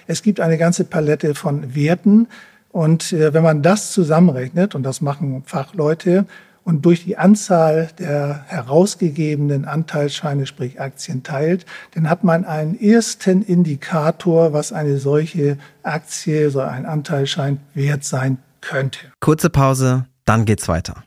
Es 0.06 0.22
gibt 0.22 0.40
eine 0.40 0.60
ganze 0.60 0.84
Palette 0.84 1.34
von 1.34 1.74
Werten. 1.74 2.28
Und 2.72 3.14
äh, 3.14 3.34
wenn 3.34 3.42
man 3.42 3.64
das 3.64 3.92
zusammenrechnet, 3.92 4.76
und 4.76 4.84
das 4.84 5.02
machen 5.02 5.44
Fachleute, 5.46 6.26
und 6.66 6.84
durch 6.84 7.06
die 7.06 7.18
Anzahl 7.18 7.90
der 8.00 8.44
herausgegebenen 8.48 9.64
Anteilsscheine, 9.66 10.48
sprich 10.48 10.82
Aktien 10.82 11.24
teilt, 11.24 11.66
dann 11.94 12.10
hat 12.10 12.26
man 12.26 12.44
einen 12.44 12.78
ersten 12.78 13.44
Indikator, 13.44 14.52
was 14.52 14.74
eine 14.74 14.98
solche 14.98 15.58
Aktie, 15.84 16.50
so 16.50 16.60
ein 16.60 16.86
Anteilsschein 16.86 17.60
wert 17.74 18.04
sein 18.04 18.40
könnte. 18.60 19.00
Kurze 19.22 19.50
Pause, 19.50 20.08
dann 20.26 20.46
geht's 20.46 20.68
weiter. 20.68 21.04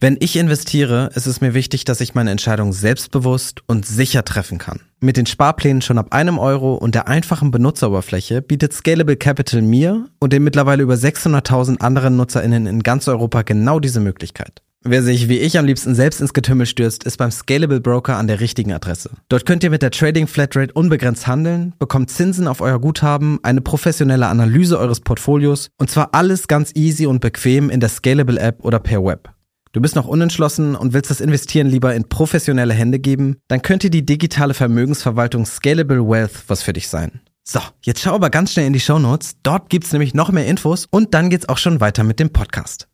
Wenn 0.00 0.16
ich 0.20 0.36
investiere, 0.36 1.10
ist 1.14 1.26
es 1.26 1.40
mir 1.40 1.54
wichtig, 1.54 1.84
dass 1.84 2.00
ich 2.00 2.14
meine 2.14 2.30
Entscheidung 2.30 2.72
selbstbewusst 2.72 3.62
und 3.66 3.86
sicher 3.86 4.24
treffen 4.24 4.58
kann. 4.58 4.80
Mit 5.00 5.16
den 5.16 5.26
Sparplänen 5.26 5.82
schon 5.82 5.98
ab 5.98 6.12
einem 6.12 6.38
Euro 6.38 6.74
und 6.74 6.94
der 6.94 7.08
einfachen 7.08 7.50
Benutzeroberfläche 7.50 8.42
bietet 8.42 8.72
Scalable 8.72 9.16
Capital 9.16 9.62
mir 9.62 10.06
und 10.18 10.32
den 10.32 10.44
mittlerweile 10.44 10.82
über 10.82 10.94
600.000 10.94 11.80
anderen 11.80 12.16
NutzerInnen 12.16 12.66
in 12.66 12.82
ganz 12.82 13.08
Europa 13.08 13.42
genau 13.42 13.80
diese 13.80 14.00
Möglichkeit. 14.00 14.62
Wer 14.86 15.02
sich 15.02 15.30
wie 15.30 15.38
ich 15.38 15.58
am 15.58 15.64
liebsten 15.64 15.94
selbst 15.94 16.20
ins 16.20 16.34
Getümmel 16.34 16.66
stürzt, 16.66 17.04
ist 17.04 17.16
beim 17.16 17.30
Scalable 17.30 17.80
Broker 17.80 18.18
an 18.18 18.26
der 18.26 18.40
richtigen 18.40 18.70
Adresse. 18.70 19.08
Dort 19.30 19.46
könnt 19.46 19.64
ihr 19.64 19.70
mit 19.70 19.80
der 19.80 19.90
Trading 19.90 20.26
Flatrate 20.26 20.74
unbegrenzt 20.74 21.26
handeln, 21.26 21.72
bekommt 21.78 22.10
Zinsen 22.10 22.46
auf 22.46 22.60
euer 22.60 22.78
Guthaben, 22.78 23.38
eine 23.42 23.62
professionelle 23.62 24.26
Analyse 24.26 24.78
eures 24.78 25.00
Portfolios 25.00 25.70
und 25.78 25.88
zwar 25.88 26.10
alles 26.12 26.48
ganz 26.48 26.72
easy 26.74 27.06
und 27.06 27.20
bequem 27.20 27.70
in 27.70 27.80
der 27.80 27.88
Scalable 27.88 28.38
App 28.38 28.62
oder 28.62 28.78
per 28.78 29.02
Web. 29.02 29.33
Du 29.74 29.80
bist 29.80 29.96
noch 29.96 30.06
unentschlossen 30.06 30.76
und 30.76 30.92
willst 30.92 31.10
das 31.10 31.20
Investieren 31.20 31.66
lieber 31.66 31.96
in 31.96 32.08
professionelle 32.08 32.72
Hände 32.72 33.00
geben? 33.00 33.38
Dann 33.48 33.60
könnte 33.60 33.90
die 33.90 34.06
digitale 34.06 34.54
Vermögensverwaltung 34.54 35.44
Scalable 35.46 36.08
Wealth 36.08 36.44
was 36.46 36.62
für 36.62 36.72
dich 36.72 36.86
sein. 36.86 37.22
So, 37.42 37.58
jetzt 37.82 38.00
schau 38.00 38.14
aber 38.14 38.30
ganz 38.30 38.52
schnell 38.52 38.68
in 38.68 38.72
die 38.72 38.78
Show 38.78 39.00
Notes. 39.00 39.34
Dort 39.42 39.70
gibt's 39.70 39.90
nämlich 39.90 40.14
noch 40.14 40.30
mehr 40.30 40.46
Infos 40.46 40.86
und 40.88 41.12
dann 41.12 41.28
geht's 41.28 41.48
auch 41.48 41.58
schon 41.58 41.80
weiter 41.80 42.04
mit 42.04 42.20
dem 42.20 42.30
Podcast. 42.30 42.86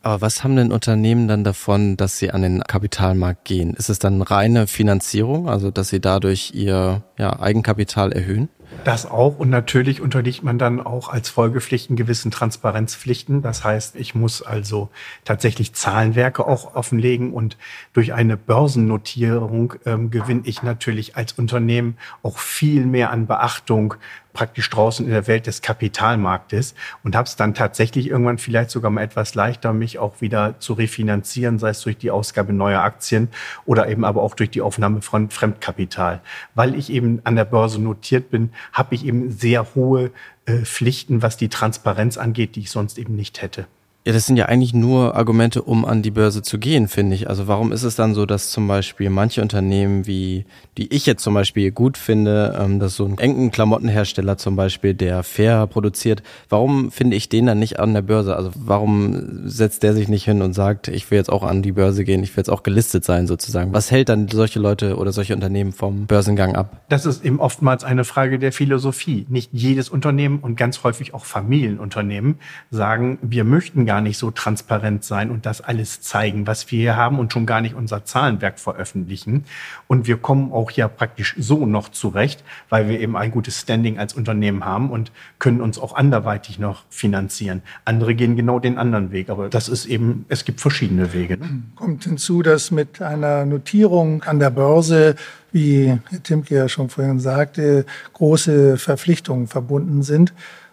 Aber 0.00 0.20
was 0.20 0.42
haben 0.42 0.56
denn 0.56 0.72
Unternehmen 0.72 1.28
dann 1.28 1.44
davon, 1.44 1.96
dass 1.96 2.18
sie 2.18 2.32
an 2.32 2.42
den 2.42 2.64
Kapitalmarkt 2.64 3.44
gehen? 3.44 3.74
Ist 3.74 3.90
es 3.90 4.00
dann 4.00 4.22
reine 4.22 4.66
Finanzierung, 4.66 5.48
also 5.48 5.70
dass 5.70 5.88
sie 5.88 6.00
dadurch 6.00 6.50
ihr 6.52 7.04
ja, 7.16 7.38
Eigenkapital 7.38 8.10
erhöhen? 8.10 8.48
Das 8.84 9.08
auch. 9.08 9.38
Und 9.38 9.50
natürlich 9.50 10.00
unterliegt 10.00 10.42
man 10.42 10.58
dann 10.58 10.80
auch 10.80 11.08
als 11.08 11.28
Folgepflichten 11.28 11.94
gewissen 11.94 12.32
Transparenzpflichten. 12.32 13.40
Das 13.40 13.62
heißt, 13.62 13.94
ich 13.94 14.14
muss 14.14 14.42
also 14.42 14.90
tatsächlich 15.24 15.72
Zahlenwerke 15.72 16.46
auch 16.46 16.74
offenlegen 16.74 17.32
und 17.32 17.56
durch 17.92 18.12
eine 18.12 18.36
Börsennotierung 18.36 19.74
ähm, 19.86 20.10
gewinne 20.10 20.42
ich 20.44 20.64
natürlich 20.64 21.16
als 21.16 21.32
Unternehmen 21.32 21.96
auch 22.22 22.38
viel 22.38 22.84
mehr 22.84 23.10
an 23.10 23.26
Beachtung 23.26 23.94
praktisch 24.32 24.68
draußen 24.70 25.04
in 25.04 25.12
der 25.12 25.26
Welt 25.26 25.46
des 25.46 25.62
Kapitalmarktes 25.62 26.74
und 27.04 27.14
habe 27.14 27.26
es 27.26 27.36
dann 27.36 27.54
tatsächlich 27.54 28.08
irgendwann 28.08 28.38
vielleicht 28.38 28.70
sogar 28.70 28.90
mal 28.90 29.02
etwas 29.02 29.34
leichter, 29.34 29.72
mich 29.72 29.98
auch 29.98 30.20
wieder 30.20 30.58
zu 30.58 30.72
refinanzieren, 30.72 31.58
sei 31.58 31.70
es 31.70 31.82
durch 31.82 31.98
die 31.98 32.10
Ausgabe 32.10 32.52
neuer 32.52 32.82
Aktien 32.82 33.28
oder 33.66 33.88
eben 33.88 34.04
aber 34.04 34.22
auch 34.22 34.34
durch 34.34 34.50
die 34.50 34.62
Aufnahme 34.62 35.02
von 35.02 35.30
Fremdkapital. 35.30 36.20
Weil 36.54 36.74
ich 36.74 36.90
eben 36.90 37.20
an 37.24 37.36
der 37.36 37.44
Börse 37.44 37.80
notiert 37.80 38.30
bin, 38.30 38.50
habe 38.72 38.94
ich 38.94 39.04
eben 39.04 39.30
sehr 39.30 39.74
hohe 39.74 40.10
äh, 40.46 40.58
Pflichten, 40.58 41.22
was 41.22 41.36
die 41.36 41.48
Transparenz 41.48 42.16
angeht, 42.18 42.56
die 42.56 42.60
ich 42.60 42.70
sonst 42.70 42.98
eben 42.98 43.14
nicht 43.16 43.42
hätte. 43.42 43.66
Ja, 44.04 44.12
das 44.12 44.26
sind 44.26 44.36
ja 44.36 44.46
eigentlich 44.46 44.74
nur 44.74 45.14
Argumente, 45.14 45.62
um 45.62 45.84
an 45.84 46.02
die 46.02 46.10
Börse 46.10 46.42
zu 46.42 46.58
gehen, 46.58 46.88
finde 46.88 47.14
ich. 47.14 47.28
Also 47.28 47.46
warum 47.46 47.70
ist 47.70 47.84
es 47.84 47.94
dann 47.94 48.14
so, 48.14 48.26
dass 48.26 48.50
zum 48.50 48.66
Beispiel 48.66 49.10
manche 49.10 49.40
Unternehmen, 49.42 50.08
wie 50.08 50.44
die 50.76 50.92
ich 50.92 51.06
jetzt 51.06 51.22
zum 51.22 51.34
Beispiel 51.34 51.70
gut 51.70 51.96
finde, 51.96 52.58
ähm, 52.60 52.80
dass 52.80 52.96
so 52.96 53.04
ein 53.04 53.16
engen 53.18 53.52
Klamottenhersteller 53.52 54.38
zum 54.38 54.56
Beispiel, 54.56 54.94
der 54.94 55.22
fair 55.22 55.68
produziert, 55.68 56.24
warum 56.48 56.90
finde 56.90 57.16
ich 57.16 57.28
den 57.28 57.46
dann 57.46 57.60
nicht 57.60 57.78
an 57.78 57.94
der 57.94 58.02
Börse? 58.02 58.34
Also 58.34 58.50
warum 58.56 59.48
setzt 59.48 59.84
der 59.84 59.94
sich 59.94 60.08
nicht 60.08 60.24
hin 60.24 60.42
und 60.42 60.52
sagt, 60.52 60.88
ich 60.88 61.08
will 61.12 61.18
jetzt 61.18 61.30
auch 61.30 61.44
an 61.44 61.62
die 61.62 61.72
Börse 61.72 62.02
gehen, 62.02 62.24
ich 62.24 62.36
will 62.36 62.40
jetzt 62.40 62.50
auch 62.50 62.64
gelistet 62.64 63.04
sein 63.04 63.28
sozusagen? 63.28 63.72
Was 63.72 63.92
hält 63.92 64.08
dann 64.08 64.26
solche 64.26 64.58
Leute 64.58 64.96
oder 64.96 65.12
solche 65.12 65.34
Unternehmen 65.34 65.70
vom 65.70 66.06
Börsengang 66.06 66.56
ab? 66.56 66.80
Das 66.88 67.06
ist 67.06 67.24
eben 67.24 67.38
oftmals 67.38 67.84
eine 67.84 68.02
Frage 68.02 68.40
der 68.40 68.50
Philosophie. 68.50 69.26
Nicht 69.28 69.50
jedes 69.52 69.90
Unternehmen 69.90 70.40
und 70.40 70.56
ganz 70.56 70.82
häufig 70.82 71.14
auch 71.14 71.24
Familienunternehmen 71.24 72.40
sagen, 72.72 73.18
wir 73.22 73.44
möchten 73.44 73.86
gar 73.86 73.91
nicht 74.00 74.18
so 74.18 74.30
transparent 74.30 75.04
sein 75.04 75.30
und 75.30 75.46
das 75.46 75.60
alles 75.60 76.00
zeigen, 76.00 76.46
was 76.46 76.70
wir 76.70 76.78
hier 76.78 76.96
haben 76.96 77.18
und 77.18 77.32
schon 77.32 77.46
gar 77.46 77.60
nicht 77.60 77.74
unser 77.74 78.04
Zahlenwerk 78.04 78.58
veröffentlichen. 78.58 79.44
Und 79.86 80.06
wir 80.06 80.16
kommen 80.16 80.52
auch 80.52 80.70
ja 80.70 80.88
praktisch 80.88 81.34
so 81.38 81.66
noch 81.66 81.88
zurecht, 81.90 82.42
weil 82.68 82.88
wir 82.88 83.00
eben 83.00 83.16
ein 83.16 83.30
gutes 83.30 83.60
Standing 83.60 83.98
als 83.98 84.14
Unternehmen 84.14 84.64
haben 84.64 84.90
und 84.90 85.12
können 85.38 85.60
uns 85.60 85.78
auch 85.78 85.94
anderweitig 85.94 86.58
noch 86.58 86.84
finanzieren. 86.88 87.62
Andere 87.84 88.14
gehen 88.14 88.36
genau 88.36 88.58
den 88.58 88.78
anderen 88.78 89.12
Weg, 89.12 89.30
aber 89.30 89.48
das 89.48 89.68
ist 89.68 89.86
eben, 89.86 90.24
es 90.28 90.44
gibt 90.44 90.60
verschiedene 90.60 91.12
Wege. 91.12 91.38
Kommt 91.76 92.04
hinzu, 92.04 92.42
dass 92.42 92.70
mit 92.70 93.02
einer 93.02 93.44
Notierung 93.44 94.22
an 94.22 94.38
der 94.38 94.50
Börse 94.50 95.16
wie 95.52 95.98
Herr 96.08 96.22
Timke 96.22 96.54
ja 96.54 96.68
schon 96.68 96.88
vorhin 96.88 97.20
sagte, 97.20 97.84
große 98.14 98.78
Verpflichtungen 98.78 99.46
verbunden 99.46 100.02
sind. 100.02 100.32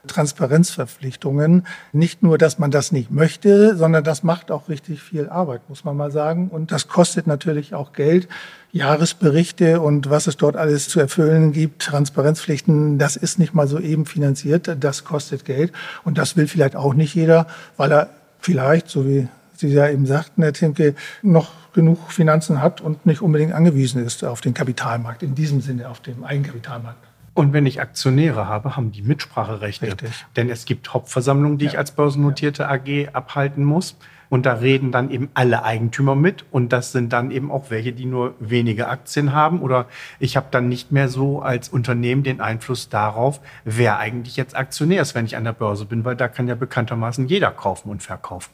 Transparenzverpflichtungen. 0.10 1.66
Nicht 1.94 2.22
nur, 2.22 2.38
dass 2.38 2.60
man 2.60 2.72
das 2.72 2.92
nicht 2.92 3.12
möchte, 3.12 3.78
sondern 3.78 4.04
das 4.04 4.24
macht 4.24 4.51
auch 4.51 4.68
richtig 4.68 5.01
viel 5.01 5.30
Arbeit, 5.30 5.62
muss 5.70 5.86
man 5.86 5.96
mal 5.96 6.12
sagen. 6.12 6.50
Und 6.50 6.72
das 6.72 6.88
kostet 6.88 7.28
natürlich 7.28 7.74
auch 7.74 7.94
Geld. 7.94 8.28
Jahresberichte 8.72 9.82
und 9.82 10.10
was 10.10 10.28
es 10.28 10.38
dort 10.38 10.56
alles 10.56 10.89
zu 10.89 11.00
erfüllen 11.00 11.54
gibt, 11.54 11.82
Transparenzpflichten, 11.84 13.00
das 13.00 13.16
ist 13.16 13.39
nicht 13.39 13.54
mal 13.54 13.68
so 13.68 13.80
eben 13.80 14.06
finanziert. 14.06 14.75
Das 14.80 15.06
kostet 15.06 15.46
Geld. 15.46 15.72
Und 16.04 16.18
das 16.18 16.36
will 16.38 16.48
vielleicht 16.48 16.75
auch 16.75 16.94
nicht 16.94 17.16
jeder, 17.16 17.48
weil 17.78 17.92
er 17.92 18.10
vielleicht, 18.39 18.89
so 18.89 19.08
wie 19.08 19.28
Sie 19.56 19.70
ja 19.70 19.89
eben 19.89 20.06
sagten, 20.06 20.44
Herr 20.44 20.54
Timke, 20.54 20.96
noch 21.22 21.51
genug 21.74 22.12
Finanzen 22.12 22.62
hat 22.62 22.82
und 22.82 23.06
nicht 23.06 23.22
unbedingt 23.22 23.54
angewiesen 23.54 24.06
ist 24.06 24.24
auf 24.24 24.42
den 24.42 24.54
Kapitalmarkt, 24.54 25.24
in 25.24 25.36
diesem 25.36 25.62
Sinne 25.62 25.89
auf 25.89 26.00
dem 26.00 26.24
Eigenkapitalmarkt. 26.24 27.09
Und 27.39 27.53
wenn 27.53 27.65
ich 27.65 27.79
Aktionäre 27.79 28.50
habe, 28.50 28.75
haben 28.75 28.91
die 28.91 29.01
Mitspracherechte. 29.01 29.88
Richtig. 29.88 30.25
Denn 30.36 30.50
es 30.50 30.65
gibt 30.65 30.93
Hauptversammlungen, 30.93 31.58
die 31.58 31.63
ja. 31.63 31.72
ich 31.72 31.77
als 31.77 31.91
börsennotierte 31.91 32.67
AG 32.67 33.08
abhalten 33.13 33.63
muss. 33.63 33.96
Und 34.27 34.46
da 34.46 34.55
reden 34.55 34.91
dann 34.91 35.10
eben 35.10 35.29
alle 35.36 35.63
Eigentümer 35.63 36.15
mit. 36.15 36.43
Und 36.51 36.74
das 36.74 36.91
sind 36.91 37.13
dann 37.13 37.31
eben 37.31 37.50
auch 37.50 37.69
welche, 37.69 37.93
die 37.93 38.03
nur 38.03 38.34
wenige 38.41 38.89
Aktien 38.89 39.31
haben. 39.31 39.62
Oder 39.62 39.86
ich 40.19 40.36
habe 40.36 40.48
dann 40.51 40.67
nicht 40.67 40.91
mehr 40.91 41.08
so 41.08 41.41
als 41.41 41.69
Unternehmen 41.69 42.24
den 42.24 42.41
Einfluss 42.41 42.89
darauf, 42.89 43.39
wer 43.63 44.00
eigentlich 44.00 44.36
jetzt 44.36 44.58
Aktionär 44.58 45.01
ist, 45.01 45.15
wenn 45.15 45.24
ich 45.24 45.38
an 45.38 45.46
der 45.46 45.53
Börse 45.53 45.86
bin, 45.86 46.03
weil 46.03 46.17
da 46.17 46.27
kann 46.27 46.50
ja 46.50 46.55
bekanntermaßen 46.55 47.29
jeder 47.29 47.51
kaufen 47.51 47.89
und 47.89 48.03
verkaufen. 48.03 48.51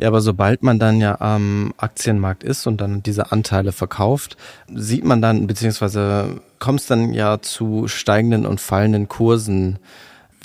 Ja, 0.00 0.06
aber 0.08 0.20
sobald 0.20 0.62
man 0.62 0.78
dann 0.78 1.00
ja 1.00 1.20
am 1.20 1.74
Aktienmarkt 1.76 2.44
ist 2.44 2.68
und 2.68 2.80
dann 2.80 3.02
diese 3.02 3.32
Anteile 3.32 3.72
verkauft, 3.72 4.36
sieht 4.72 5.04
man 5.04 5.20
dann, 5.20 5.48
beziehungsweise 5.48 6.40
kommt 6.60 6.80
es 6.80 6.86
dann 6.86 7.12
ja 7.12 7.40
zu 7.42 7.88
steigenden 7.88 8.46
und 8.46 8.60
fallenden 8.60 9.08
Kursen. 9.08 9.80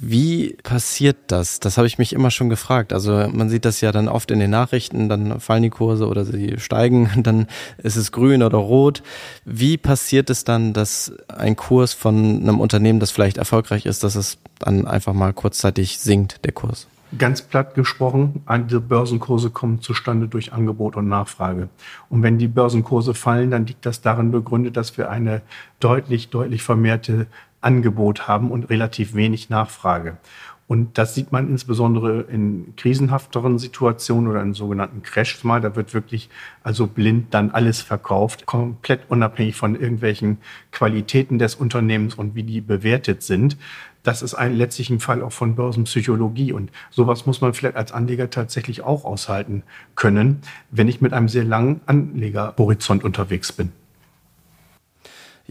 Wie 0.01 0.57
passiert 0.63 1.17
das? 1.27 1.59
Das 1.59 1.77
habe 1.77 1.85
ich 1.85 1.99
mich 1.99 2.13
immer 2.13 2.31
schon 2.31 2.49
gefragt. 2.49 2.93
Also 2.93 3.27
man 3.31 3.47
sieht 3.47 3.63
das 3.63 3.79
ja 3.79 3.91
dann 3.91 4.07
oft 4.07 4.31
in 4.31 4.39
den 4.39 4.49
Nachrichten, 4.49 5.07
dann 5.07 5.39
fallen 5.39 5.61
die 5.61 5.69
Kurse 5.69 6.07
oder 6.07 6.25
sie 6.25 6.55
steigen, 6.57 7.11
dann 7.23 7.45
ist 7.77 7.95
es 7.95 8.11
grün 8.11 8.41
oder 8.41 8.57
rot. 8.57 9.03
Wie 9.45 9.77
passiert 9.77 10.31
es 10.31 10.45
dann, 10.45 10.73
dass 10.73 11.13
ein 11.27 11.55
Kurs 11.55 11.93
von 11.93 12.41
einem 12.41 12.59
Unternehmen, 12.59 12.99
das 12.99 13.11
vielleicht 13.11 13.37
erfolgreich 13.37 13.85
ist, 13.85 14.03
dass 14.03 14.15
es 14.15 14.39
dann 14.57 14.87
einfach 14.87 15.13
mal 15.13 15.31
kurzzeitig 15.31 15.99
sinkt, 15.99 16.43
der 16.43 16.53
Kurs? 16.53 16.87
Ganz 17.17 17.41
platt 17.41 17.75
gesprochen, 17.75 18.43
diese 18.65 18.79
Börsenkurse 18.79 19.49
kommen 19.49 19.81
zustande 19.81 20.27
durch 20.27 20.53
Angebot 20.53 20.95
und 20.95 21.07
Nachfrage. 21.07 21.69
Und 22.09 22.23
wenn 22.23 22.37
die 22.37 22.47
Börsenkurse 22.47 23.13
fallen, 23.13 23.51
dann 23.51 23.65
liegt 23.65 23.85
das 23.85 24.01
darin 24.01 24.31
begründet, 24.31 24.77
dass 24.77 24.97
wir 24.97 25.09
eine 25.09 25.41
deutlich, 25.79 26.29
deutlich 26.29 26.63
vermehrte 26.63 27.27
Angebot 27.61 28.27
haben 28.27 28.51
und 28.51 28.69
relativ 28.69 29.13
wenig 29.15 29.49
Nachfrage. 29.49 30.17
Und 30.65 30.97
das 30.97 31.13
sieht 31.13 31.31
man 31.31 31.49
insbesondere 31.49 32.21
in 32.21 32.73
krisenhafteren 32.77 33.59
Situationen 33.59 34.31
oder 34.31 34.41
in 34.41 34.53
sogenannten 34.53 35.03
Crashs 35.03 35.43
mal. 35.43 35.59
Da 35.59 35.75
wird 35.75 35.93
wirklich 35.93 36.29
also 36.63 36.87
blind 36.87 37.33
dann 37.33 37.51
alles 37.51 37.81
verkauft, 37.81 38.45
komplett 38.45 39.01
unabhängig 39.09 39.55
von 39.55 39.75
irgendwelchen 39.75 40.37
Qualitäten 40.71 41.37
des 41.37 41.55
Unternehmens 41.55 42.15
und 42.15 42.33
wie 42.35 42.43
die 42.43 42.61
bewertet 42.61 43.23
sind 43.23 43.57
das 44.03 44.21
ist 44.21 44.35
ein 44.35 44.55
letztlichen 44.55 44.99
Fall 44.99 45.21
auch 45.21 45.31
von 45.31 45.55
Börsenpsychologie. 45.55 46.51
Und 46.51 46.71
sowas 46.91 47.25
muss 47.25 47.41
man 47.41 47.53
vielleicht 47.53 47.77
als 47.77 47.91
Anleger 47.91 48.29
tatsächlich 48.29 48.83
auch 48.83 49.05
aushalten 49.05 49.63
können, 49.95 50.41
wenn 50.71 50.87
ich 50.87 51.01
mit 51.01 51.13
einem 51.13 51.29
sehr 51.29 51.45
langen 51.45 51.81
Anlegerhorizont 51.85 53.03
unterwegs 53.03 53.51
bin. 53.51 53.71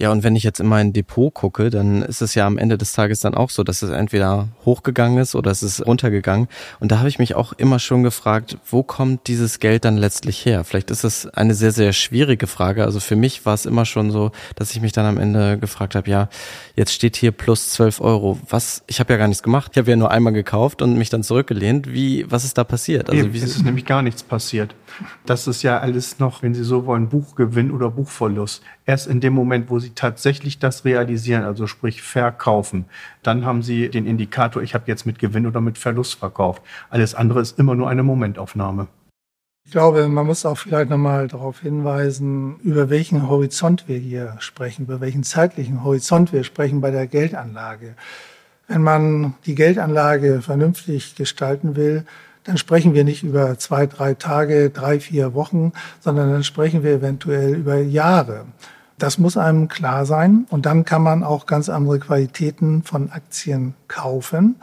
Ja, 0.02 0.11
und 0.11 0.25
wenn 0.25 0.35
ich 0.35 0.42
jetzt 0.42 0.59
in 0.59 0.66
mein 0.66 0.92
Depot 0.92 1.32
gucke, 1.32 1.71
dann 1.71 2.02
ist 2.02 2.23
es 2.23 2.35
ja 2.35 2.44
am 2.44 2.59
Ende 2.59 2.76
des 2.76 2.92
Tages 2.92 3.21
dann 3.21 3.37
auch 3.37 3.50
so, 3.50 3.62
dass 3.62 3.82
es 3.82 3.90
entweder 3.90 4.49
hochgegangen 4.64 5.18
ist 5.18 5.37
oder 5.37 5.52
es 5.52 5.62
ist 5.62 5.87
runtergegangen. 5.87 6.49
Und 6.80 6.90
da 6.90 6.99
habe 6.99 7.09
ich 7.09 7.21
mich 7.21 7.37
auch 7.37 7.52
immer 7.52 7.78
schon 7.78 8.02
gefragt, 8.02 8.59
wo 8.68 8.82
kommt 8.82 9.28
dieses 9.28 9.61
Geld 9.61 9.85
dann 9.85 9.97
letztlich 9.97 10.44
her? 10.44 10.64
Vielleicht 10.64 10.90
ist 10.90 11.04
es 11.04 11.28
eine 11.28 11.54
sehr, 11.54 11.71
sehr 11.71 11.92
schwierige 11.92 12.49
Frage. 12.49 12.82
Also 12.82 12.99
für 12.99 13.14
mich 13.14 13.47
war 13.47 13.54
es 13.54 13.64
immer 13.64 13.85
schon 13.85 14.11
so, 14.11 14.32
dass 14.56 14.73
ich 14.73 14.80
mich 14.80 14.90
dann 14.90 15.06
am 15.06 15.18
Ende 15.18 15.56
gefragt 15.56 15.94
habe, 15.94 16.11
ja, 16.11 16.28
jetzt 16.75 16.92
steht 16.92 17.14
hier 17.14 17.30
plus 17.30 17.71
12 17.71 18.00
Euro. 18.00 18.40
Was? 18.50 18.82
Ich 18.88 18.99
habe 18.99 19.12
ja 19.12 19.18
gar 19.21 19.28
nichts 19.28 19.44
gemacht. 19.44 19.71
Ich 19.71 19.78
habe 19.78 19.88
ja 19.88 19.97
nur 19.97 20.11
einmal 20.11 20.32
gekauft 20.32 20.82
und 20.82 20.99
mich 20.99 21.11
dann 21.11 21.23
zurückgelehnt. 21.23 21.92
Wie, 21.92 22.28
was 22.28 22.42
ist 22.42 22.59
da 22.59 22.64
passiert? 22.64 23.09
Also 23.09 23.32
wie 23.32 23.38
es 23.38 23.44
ist 23.44 23.64
nämlich 23.64 23.85
gar 23.85 24.02
nichts 24.02 24.25
passiert. 24.25 24.75
Das 25.26 25.47
ist 25.47 25.62
ja 25.62 25.78
alles 25.78 26.18
noch, 26.18 26.42
wenn 26.42 26.54
Sie 26.54 26.64
so 26.64 26.87
wollen, 26.87 27.09
Buchgewinn 27.09 27.71
oder 27.71 27.88
Buchverlust. 27.88 28.62
Erst 28.84 29.06
in 29.06 29.20
dem 29.20 29.32
Moment, 29.32 29.70
wo 29.70 29.78
Sie 29.78 29.90
tatsächlich 29.90 30.58
das 30.58 30.84
realisieren, 30.84 31.44
also 31.44 31.66
sprich 31.66 32.02
verkaufen, 32.02 32.86
dann 33.22 33.44
haben 33.44 33.62
Sie 33.62 33.88
den 33.88 34.06
Indikator, 34.06 34.62
ich 34.62 34.74
habe 34.74 34.84
jetzt 34.86 35.06
mit 35.06 35.18
Gewinn 35.18 35.46
oder 35.46 35.60
mit 35.60 35.78
Verlust 35.78 36.14
verkauft. 36.14 36.62
Alles 36.90 37.14
andere 37.14 37.40
ist 37.40 37.58
immer 37.58 37.74
nur 37.74 37.88
eine 37.88 38.02
Momentaufnahme. 38.02 38.88
Ich 39.64 39.70
glaube, 39.70 40.08
man 40.08 40.26
muss 40.26 40.44
auch 40.44 40.58
vielleicht 40.58 40.90
nochmal 40.90 41.28
darauf 41.28 41.60
hinweisen, 41.60 42.56
über 42.64 42.90
welchen 42.90 43.28
Horizont 43.28 43.86
wir 43.86 43.96
hier 43.96 44.34
sprechen, 44.40 44.82
über 44.82 45.00
welchen 45.00 45.22
zeitlichen 45.22 45.84
Horizont 45.84 46.32
wir 46.32 46.42
sprechen 46.42 46.80
bei 46.80 46.90
der 46.90 47.06
Geldanlage. 47.06 47.95
Wenn 48.66 48.82
man 48.82 49.34
die 49.47 49.54
Geldanlage 49.54 50.42
vernünftig 50.42 51.14
gestalten 51.14 51.76
will, 51.76 52.04
dann 52.45 52.59
sprechen 52.59 52.95
wir 52.95 53.05
nicht 53.05 53.23
über 53.23 53.59
zwei, 53.59 53.87
drei 53.87 54.15
Tage, 54.15 54.71
drei, 54.71 55.00
vier 55.00 55.35
Wochen, 55.35 55.73
sondern 56.00 56.31
dann 56.31 56.45
sprechen 56.45 56.83
wir 56.83 56.93
eventuell 56.93 57.55
über 57.55 57.76
Jahre. 57.76 58.47
Das 58.99 59.19
muss 59.19 59.37
einem 59.37 59.69
klar 59.69 60.07
sein. 60.07 60.47
Und 60.50 60.67
dann 60.67 60.85
kann 60.85 61.02
man 61.02 61.25
auch 61.25 61.47
ganz 61.47 61.69
andere 61.69 61.99
Qualitäten 61.99 62.83
von 62.83 63.11
Aktien 63.11 63.75
kaufen. 63.89 64.57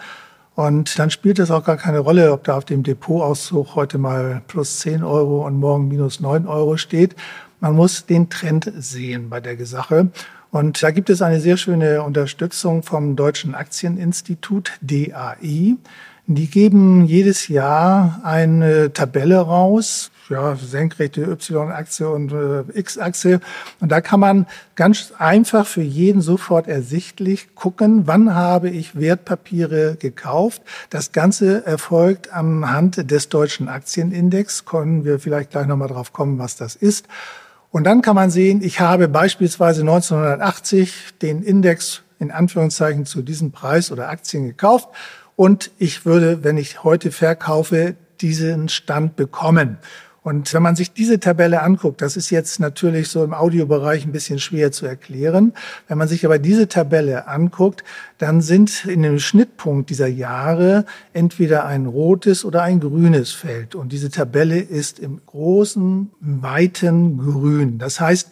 Und 0.56 1.00
dann 1.00 1.10
spielt 1.10 1.40
es 1.40 1.52
auch 1.52 1.64
gar 1.64 1.78
keine 1.78 2.00
Rolle, 2.00 2.34
ob 2.34 2.44
da 2.44 2.58
auf 2.58 2.66
dem 2.66 2.84
Depotauszug 2.84 3.76
heute 3.76 3.98
mal 3.98 4.42
plus 4.48 4.80
10 4.80 5.04
Euro 5.04 5.46
und 5.46 5.58
morgen 5.58 5.88
minus 5.88 6.20
9 6.20 6.48
Euro 6.48 6.78
steht. 6.78 7.16
Man 7.62 7.76
muss 7.76 8.06
den 8.06 8.30
Trend 8.30 8.72
sehen 8.78 9.30
bei 9.30 9.40
der 9.40 9.66
Sache. 9.66 10.10
Und 10.52 10.82
da 10.82 10.92
gibt 10.92 11.10
es 11.10 11.22
eine 11.22 11.40
sehr 11.40 11.58
schöne 11.58 12.02
Unterstützung 12.04 12.84
vom 12.84 13.16
Deutschen 13.16 13.56
Aktieninstitut 13.56 14.72
DAI. 14.82 15.78
Die 16.32 16.46
geben 16.46 17.06
jedes 17.06 17.48
Jahr 17.48 18.22
eine 18.24 18.94
Tabelle 18.94 19.40
raus, 19.40 20.12
ja, 20.30 20.56
senkrechte 20.56 21.24
Y-Achse 21.24 22.08
und 22.08 22.32
äh, 22.32 22.66
X-Achse. 22.78 23.40
Und 23.80 23.92
da 23.92 24.00
kann 24.00 24.20
man 24.20 24.46
ganz 24.76 25.12
einfach 25.18 25.66
für 25.66 25.82
jeden 25.82 26.22
sofort 26.22 26.68
ersichtlich 26.68 27.56
gucken, 27.56 28.04
wann 28.06 28.36
habe 28.36 28.70
ich 28.70 28.96
Wertpapiere 28.96 29.96
gekauft. 29.96 30.62
Das 30.92 31.14
Ganze 31.14 31.66
erfolgt 31.66 32.32
anhand 32.32 33.10
des 33.10 33.30
deutschen 33.30 33.68
Aktienindex. 33.68 34.66
Können 34.66 35.06
wir 35.06 35.18
vielleicht 35.18 35.50
gleich 35.50 35.66
nochmal 35.66 35.88
drauf 35.88 36.14
kommen, 36.14 36.38
was 36.38 36.56
das 36.56 36.76
ist. 36.76 37.08
Und 37.72 37.86
dann 37.86 38.04
kann 38.04 38.16
man 38.16 38.30
sehen, 38.30 38.62
ich 38.62 38.80
habe 38.82 39.08
beispielsweise 39.08 39.82
1980 39.82 40.94
den 41.24 41.42
Index 41.42 42.04
in 42.20 42.30
Anführungszeichen 42.30 43.08
zu 43.08 43.24
diesem 43.24 43.52
Preis 43.52 43.92
oder 43.92 44.10
Aktien 44.10 44.46
gekauft 44.46 44.90
und 45.40 45.72
ich 45.78 46.06
würde, 46.06 46.44
wenn 46.44 46.58
ich 46.58 46.84
heute 46.84 47.12
verkaufe, 47.12 47.96
diesen 48.20 48.68
Stand 48.68 49.16
bekommen. 49.16 49.78
Und 50.22 50.54
wenn 50.54 50.62
man 50.62 50.76
sich 50.76 50.92
diese 50.92 51.22
Tabelle 51.22 51.62
anguckt, 51.62 52.02
das 52.02 52.18
ist 52.18 52.30
jetzt 52.30 52.60
natürlich 52.60 53.08
so 53.08 53.24
im 53.24 53.34
Audiobereich 53.34 54.06
ein 54.06 54.12
bisschen 54.12 54.40
schwer 54.40 54.74
zu 54.74 54.86
erklären. 54.86 55.54
Wenn 55.88 55.98
man 55.98 56.10
sich 56.10 56.26
aber 56.26 56.40
diese 56.40 56.68
Tabelle 56.68 57.30
anguckt, 57.30 57.86
dann 58.18 58.42
sind 58.42 58.84
in 58.84 59.02
dem 59.02 59.18
Schnittpunkt 59.18 59.90
dieser 59.90 60.08
Jahre 60.08 60.84
entweder 61.14 61.66
ein 61.66 61.86
rotes 61.86 62.44
oder 62.44 62.64
ein 62.64 62.82
grünes 62.82 63.32
Feld. 63.32 63.76
Und 63.76 63.94
diese 63.94 64.12
Tabelle 64.12 64.60
ist 64.60 65.00
im 65.00 65.22
großen, 65.26 66.12
weiten 66.20 67.18
Grün. 67.18 67.78
Das 67.78 68.02
heißt, 68.02 68.30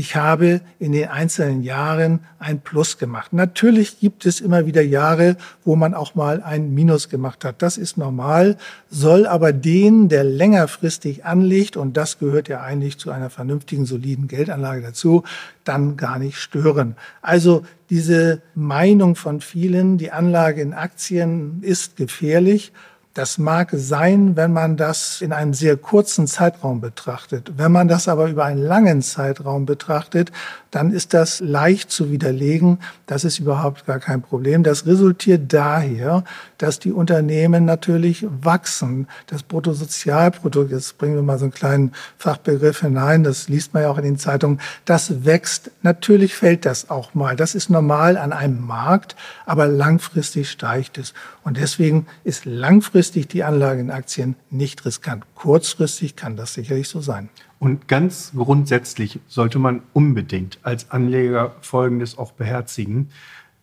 ich 0.00 0.16
habe 0.16 0.62
in 0.78 0.92
den 0.92 1.08
einzelnen 1.08 1.62
Jahren 1.62 2.20
ein 2.38 2.60
Plus 2.60 2.96
gemacht. 2.96 3.34
Natürlich 3.34 4.00
gibt 4.00 4.24
es 4.24 4.40
immer 4.40 4.64
wieder 4.64 4.80
Jahre, 4.80 5.36
wo 5.62 5.76
man 5.76 5.92
auch 5.92 6.14
mal 6.14 6.42
ein 6.42 6.72
Minus 6.72 7.10
gemacht 7.10 7.44
hat. 7.44 7.60
Das 7.60 7.76
ist 7.76 7.98
normal, 7.98 8.56
soll 8.88 9.26
aber 9.26 9.52
den, 9.52 10.08
der 10.08 10.24
längerfristig 10.24 11.26
anlegt, 11.26 11.76
und 11.76 11.98
das 11.98 12.18
gehört 12.18 12.48
ja 12.48 12.62
eigentlich 12.62 12.96
zu 12.96 13.10
einer 13.10 13.28
vernünftigen, 13.28 13.84
soliden 13.84 14.26
Geldanlage 14.26 14.80
dazu, 14.80 15.22
dann 15.64 15.98
gar 15.98 16.18
nicht 16.18 16.38
stören. 16.38 16.96
Also 17.20 17.62
diese 17.90 18.40
Meinung 18.54 19.16
von 19.16 19.42
vielen, 19.42 19.98
die 19.98 20.12
Anlage 20.12 20.62
in 20.62 20.72
Aktien 20.72 21.58
ist 21.60 21.96
gefährlich, 21.96 22.72
das 23.20 23.36
mag 23.36 23.68
sein, 23.74 24.34
wenn 24.34 24.50
man 24.50 24.78
das 24.78 25.20
in 25.20 25.34
einem 25.34 25.52
sehr 25.52 25.76
kurzen 25.76 26.26
Zeitraum 26.26 26.80
betrachtet. 26.80 27.52
Wenn 27.58 27.70
man 27.70 27.86
das 27.86 28.08
aber 28.08 28.28
über 28.30 28.46
einen 28.46 28.62
langen 28.62 29.02
Zeitraum 29.02 29.66
betrachtet, 29.66 30.32
dann 30.70 30.90
ist 30.90 31.12
das 31.12 31.40
leicht 31.40 31.90
zu 31.90 32.10
widerlegen. 32.10 32.78
Das 33.06 33.24
ist 33.24 33.38
überhaupt 33.38 33.84
gar 33.84 33.98
kein 33.98 34.22
Problem. 34.22 34.62
Das 34.62 34.86
resultiert 34.86 35.52
daher, 35.52 36.24
dass 36.56 36.78
die 36.78 36.92
Unternehmen 36.92 37.66
natürlich 37.66 38.26
wachsen. 38.40 39.06
Das 39.26 39.42
Bruttosozialprodukt, 39.42 40.70
jetzt 40.70 40.96
bringen 40.96 41.16
wir 41.16 41.22
mal 41.22 41.38
so 41.38 41.44
einen 41.44 41.52
kleinen 41.52 41.92
Fachbegriff 42.16 42.80
hinein, 42.80 43.24
das 43.24 43.48
liest 43.48 43.74
man 43.74 43.82
ja 43.82 43.90
auch 43.90 43.98
in 43.98 44.04
den 44.04 44.18
Zeitungen, 44.18 44.60
das 44.86 45.26
wächst. 45.26 45.70
Natürlich 45.82 46.34
fällt 46.34 46.64
das 46.64 46.88
auch 46.88 47.12
mal. 47.14 47.36
Das 47.36 47.54
ist 47.54 47.68
normal 47.68 48.16
an 48.16 48.32
einem 48.32 48.64
Markt, 48.66 49.16
aber 49.44 49.66
langfristig 49.66 50.50
steigt 50.50 50.96
es. 50.96 51.12
Und 51.42 51.56
deswegen 51.56 52.06
ist 52.22 52.44
langfristig 52.44 53.09
die 53.12 53.44
Anlage 53.44 53.80
in 53.80 53.90
Aktien 53.90 54.36
nicht 54.50 54.84
riskant. 54.84 55.24
Kurzfristig 55.34 56.16
kann 56.16 56.36
das 56.36 56.54
sicherlich 56.54 56.88
so 56.88 57.00
sein. 57.00 57.28
Und 57.58 57.88
ganz 57.88 58.32
grundsätzlich 58.34 59.20
sollte 59.26 59.58
man 59.58 59.82
unbedingt 59.92 60.58
als 60.62 60.90
Anleger 60.90 61.54
Folgendes 61.60 62.16
auch 62.16 62.32
beherzigen. 62.32 63.10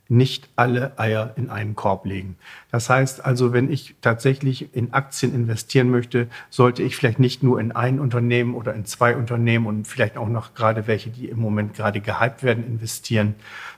nicht 0.10 0.50
alle 0.56 0.98
Eier 0.98 1.34
in 1.36 1.50
einen 1.50 1.76
Korb 1.76 2.06
legen. 2.06 2.38
Das 2.72 2.90
heißt 2.90 3.26
also, 3.26 3.54
wenn 3.54 3.72
ich 3.72 3.96
tatsächlich 4.02 4.74
in 4.76 4.94
Aktien 4.94 5.34
investieren 5.34 5.90
möchte, 5.90 6.28
sollte 6.50 6.84
ich 6.84 6.96
vielleicht 6.96 7.20
nicht 7.20 7.44
nur 7.44 7.60
in 7.60 7.72
ein 7.72 8.00
Unternehmen 8.00 8.56
oder 8.56 8.74
in 8.74 8.86
zwei 8.86 9.16
Unternehmen 9.16 9.66
und 9.66 9.88
vielleicht 9.88 10.18
auch 10.18 10.30
noch 10.30 10.54
gerade 10.54 10.88
welche, 10.88 11.10
die 11.10 11.28
im 11.28 11.40
Moment 11.40 11.74
gerade 11.74 12.00
gehypt 12.02 12.44
werden, 12.44 12.66
investieren, 12.66 13.36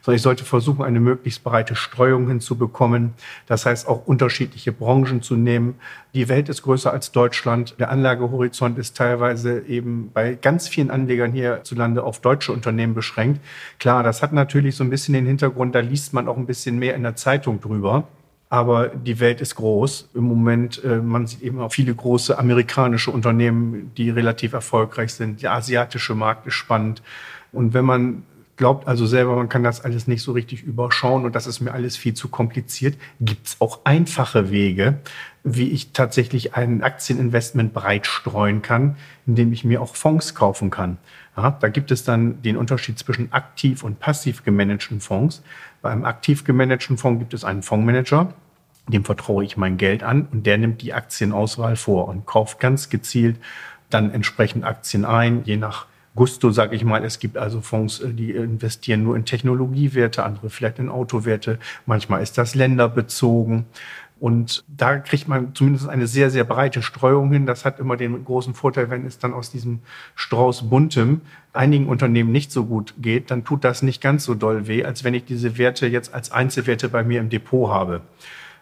sondern 0.09 0.15
ich 0.15 0.21
sollte 0.23 0.43
versuchen, 0.43 0.83
eine 0.83 0.99
möglichst 0.99 1.43
breite 1.43 1.75
Streuung 1.75 2.29
hinzubekommen. 2.29 3.13
Das 3.45 3.67
heißt, 3.67 3.87
auch 3.87 4.07
unterschiedliche 4.07 4.71
Branchen 4.71 5.21
zu 5.21 5.35
nehmen. 5.35 5.75
Die 6.15 6.27
Welt 6.29 6.49
ist 6.49 6.63
größer 6.63 6.91
als 6.91 7.11
Deutschland. 7.11 7.75
Der 7.79 7.91
Anlagehorizont 7.91 8.79
ist 8.79 8.97
teilweise 8.97 9.59
eben 9.67 10.09
bei 10.11 10.33
ganz 10.33 10.67
vielen 10.67 10.89
Anlegern 10.89 11.31
hierzulande 11.31 12.03
auf 12.03 12.21
deutsche 12.21 12.51
Unternehmen 12.51 12.95
beschränkt. 12.95 13.39
Klar, 13.77 14.01
das 14.01 14.23
hat 14.23 14.33
natürlich 14.33 14.75
so 14.75 14.83
ein 14.83 14.89
bisschen 14.89 15.13
den 15.13 15.27
Hintergrund, 15.27 15.75
da 15.75 15.79
liest 15.79 16.11
man 16.13 16.27
auch 16.27 16.37
ein 16.37 16.47
bisschen 16.47 16.79
mehr 16.79 16.95
in 16.95 17.03
der 17.03 17.15
Zeitung 17.15 17.61
drüber. 17.61 18.05
Aber 18.51 18.87
die 18.87 19.19
Welt 19.19 19.41
ist 19.41 19.53
groß. 19.53 20.09
Im 20.15 20.23
Moment, 20.23 20.83
äh, 20.83 20.97
man 20.97 21.27
sieht 21.27 21.43
eben 21.43 21.59
auch 21.59 21.71
viele 21.71 21.93
große 21.93 22.35
amerikanische 22.35 23.11
Unternehmen, 23.11 23.91
die 23.95 24.09
relativ 24.09 24.53
erfolgreich 24.53 25.13
sind. 25.13 25.43
Der 25.43 25.51
asiatische 25.51 26.15
Markt 26.15 26.47
ist 26.47 26.55
spannend. 26.55 27.03
Und 27.51 27.75
wenn 27.75 27.85
man 27.85 28.23
glaubt 28.59 28.89
also 28.89 29.05
selber, 29.05 29.37
man 29.37 29.47
kann 29.47 29.63
das 29.63 29.85
alles 29.85 30.05
nicht 30.05 30.21
so 30.21 30.33
richtig 30.33 30.63
überschauen 30.63 31.23
und 31.23 31.33
das 31.33 31.47
ist 31.47 31.61
mir 31.61 31.71
alles 31.71 31.95
viel 31.95 32.13
zu 32.13 32.27
kompliziert, 32.27 32.97
gibt 33.21 33.47
es 33.47 33.61
auch 33.61 33.79
einfache 33.85 34.51
Wege, 34.51 34.99
wie 35.45 35.69
ich 35.69 35.93
tatsächlich 35.93 36.55
ein 36.55 36.83
Aktieninvestment 36.83 37.73
breit 37.73 38.05
streuen 38.05 38.61
kann, 38.61 38.97
indem 39.25 39.53
ich 39.53 39.63
mir 39.63 39.81
auch 39.81 39.95
Fonds 39.95 40.35
kaufen 40.35 40.71
kann. 40.71 40.97
Ja, 41.37 41.51
da 41.51 41.69
gibt 41.69 41.89
es 41.89 42.03
dann 42.03 42.41
den 42.41 42.57
Unterschied 42.57 42.99
zwischen 42.99 43.31
aktiv 43.31 43.81
und 43.81 44.01
passiv 44.01 44.43
gemanagten 44.43 44.99
Fonds. 44.99 45.41
Beim 45.81 46.03
aktiv 46.03 46.43
gemanagten 46.43 46.97
Fonds 46.97 47.19
gibt 47.19 47.33
es 47.33 47.45
einen 47.45 47.63
Fondsmanager, 47.63 48.33
dem 48.89 49.05
vertraue 49.05 49.45
ich 49.45 49.55
mein 49.55 49.77
Geld 49.77 50.03
an 50.03 50.27
und 50.33 50.45
der 50.45 50.57
nimmt 50.57 50.81
die 50.81 50.93
Aktienauswahl 50.93 51.77
vor 51.77 52.09
und 52.09 52.25
kauft 52.25 52.59
ganz 52.59 52.89
gezielt 52.89 53.37
dann 53.89 54.11
entsprechend 54.11 54.65
Aktien 54.65 55.05
ein, 55.05 55.43
je 55.45 55.55
nach 55.55 55.85
Gusto, 56.19 56.51
sage 56.51 56.75
ich 56.75 56.83
mal. 56.83 57.05
Es 57.05 57.19
gibt 57.19 57.37
also 57.37 57.61
Fonds, 57.61 58.01
äh, 58.01 58.13
die 58.13 58.31
investieren 58.31 59.03
nur 59.03 59.15
in 59.15 59.23
Technologiewerte, 59.23 60.25
andere 60.25 60.49
vielleicht 60.49 60.77
in 60.77 60.89
Autowerte. 60.89 61.59
Manchmal 61.85 62.21
ist 62.21 62.37
das 62.37 62.55
länderbezogen. 62.55 63.63
Und 64.19 64.65
da 64.67 64.97
kriegt 64.97 65.29
man 65.29 65.55
zumindest 65.55 65.87
eine 65.87 66.07
sehr, 66.07 66.29
sehr 66.29 66.43
breite 66.43 66.81
Streuung 66.81 67.31
hin. 67.31 67.45
Das 67.45 67.63
hat 67.63 67.79
immer 67.79 67.95
den 67.95 68.25
großen 68.25 68.53
Vorteil, 68.53 68.89
wenn 68.89 69.05
es 69.05 69.17
dann 69.17 69.33
aus 69.33 69.49
diesem 69.49 69.79
Strauß 70.15 70.69
buntem 70.69 71.21
einigen 71.53 71.87
Unternehmen 71.87 72.33
nicht 72.33 72.51
so 72.51 72.65
gut 72.65 72.95
geht, 72.97 73.31
dann 73.31 73.45
tut 73.45 73.63
das 73.63 73.81
nicht 73.81 74.01
ganz 74.01 74.25
so 74.25 74.35
doll 74.35 74.67
weh, 74.67 74.83
als 74.83 75.05
wenn 75.05 75.13
ich 75.13 75.23
diese 75.23 75.57
Werte 75.57 75.87
jetzt 75.87 76.13
als 76.13 76.33
Einzelwerte 76.33 76.89
bei 76.89 77.05
mir 77.05 77.21
im 77.21 77.29
Depot 77.29 77.69
habe. 77.69 78.01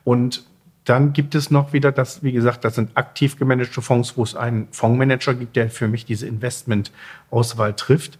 Und 0.03 0.45
dann 0.88 1.12
gibt 1.12 1.36
es 1.36 1.52
noch 1.52 1.73
wieder 1.73 1.91
das, 1.91 2.23
wie 2.23 2.32
gesagt, 2.32 2.63
das 2.63 2.76
sind 2.76 2.95
aktiv 2.95 3.38
gemanagte 3.38 3.82
Fonds, 3.82 4.15
wo 4.15 4.23
es 4.23 4.36
einen 4.36 4.69
Fondsmanager 4.71 5.34
gibt, 5.34 5.58
der 5.58 5.69
für 5.69 5.89
mich 5.89 6.06
diese 6.06 6.28
Investmentauswahl 6.28 7.73
trifft. 7.73 8.17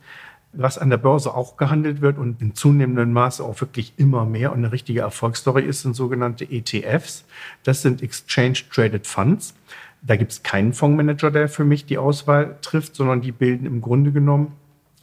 Was 0.52 0.78
an 0.78 0.90
der 0.90 0.98
Börse 0.98 1.34
auch 1.34 1.56
gehandelt 1.56 2.02
wird 2.02 2.18
und 2.18 2.42
in 2.42 2.56
zunehmendem 2.56 3.14
Maße 3.14 3.42
auch 3.42 3.62
wirklich 3.62 3.94
immer 3.96 4.26
mehr 4.26 4.52
und 4.52 4.58
eine 4.58 4.74
richtige 4.74 5.00
Erfolgsstory 5.00 5.64
ist, 5.64 5.84
sind 5.84 5.96
sogenannte 5.96 6.44
ETFs. 6.44 7.24
Das 7.64 7.82
sind 7.82 8.04
Exchange 8.04 8.60
Traded 8.70 9.08
Funds. 9.08 9.54
Da 10.02 10.18
gibt 10.18 10.34
es 10.34 10.44
keinen 10.44 10.74
Fondsmanager, 10.74 11.32
der 11.32 11.48
für 11.48 11.64
mich 11.64 11.86
die 11.86 11.98
Auswahl 11.98 12.58
trifft, 12.62 12.96
sondern 12.96 13.22
die 13.22 13.32
bilden 13.32 13.66
im 13.66 13.80
Grunde 13.80 14.12
genommen 14.12 14.52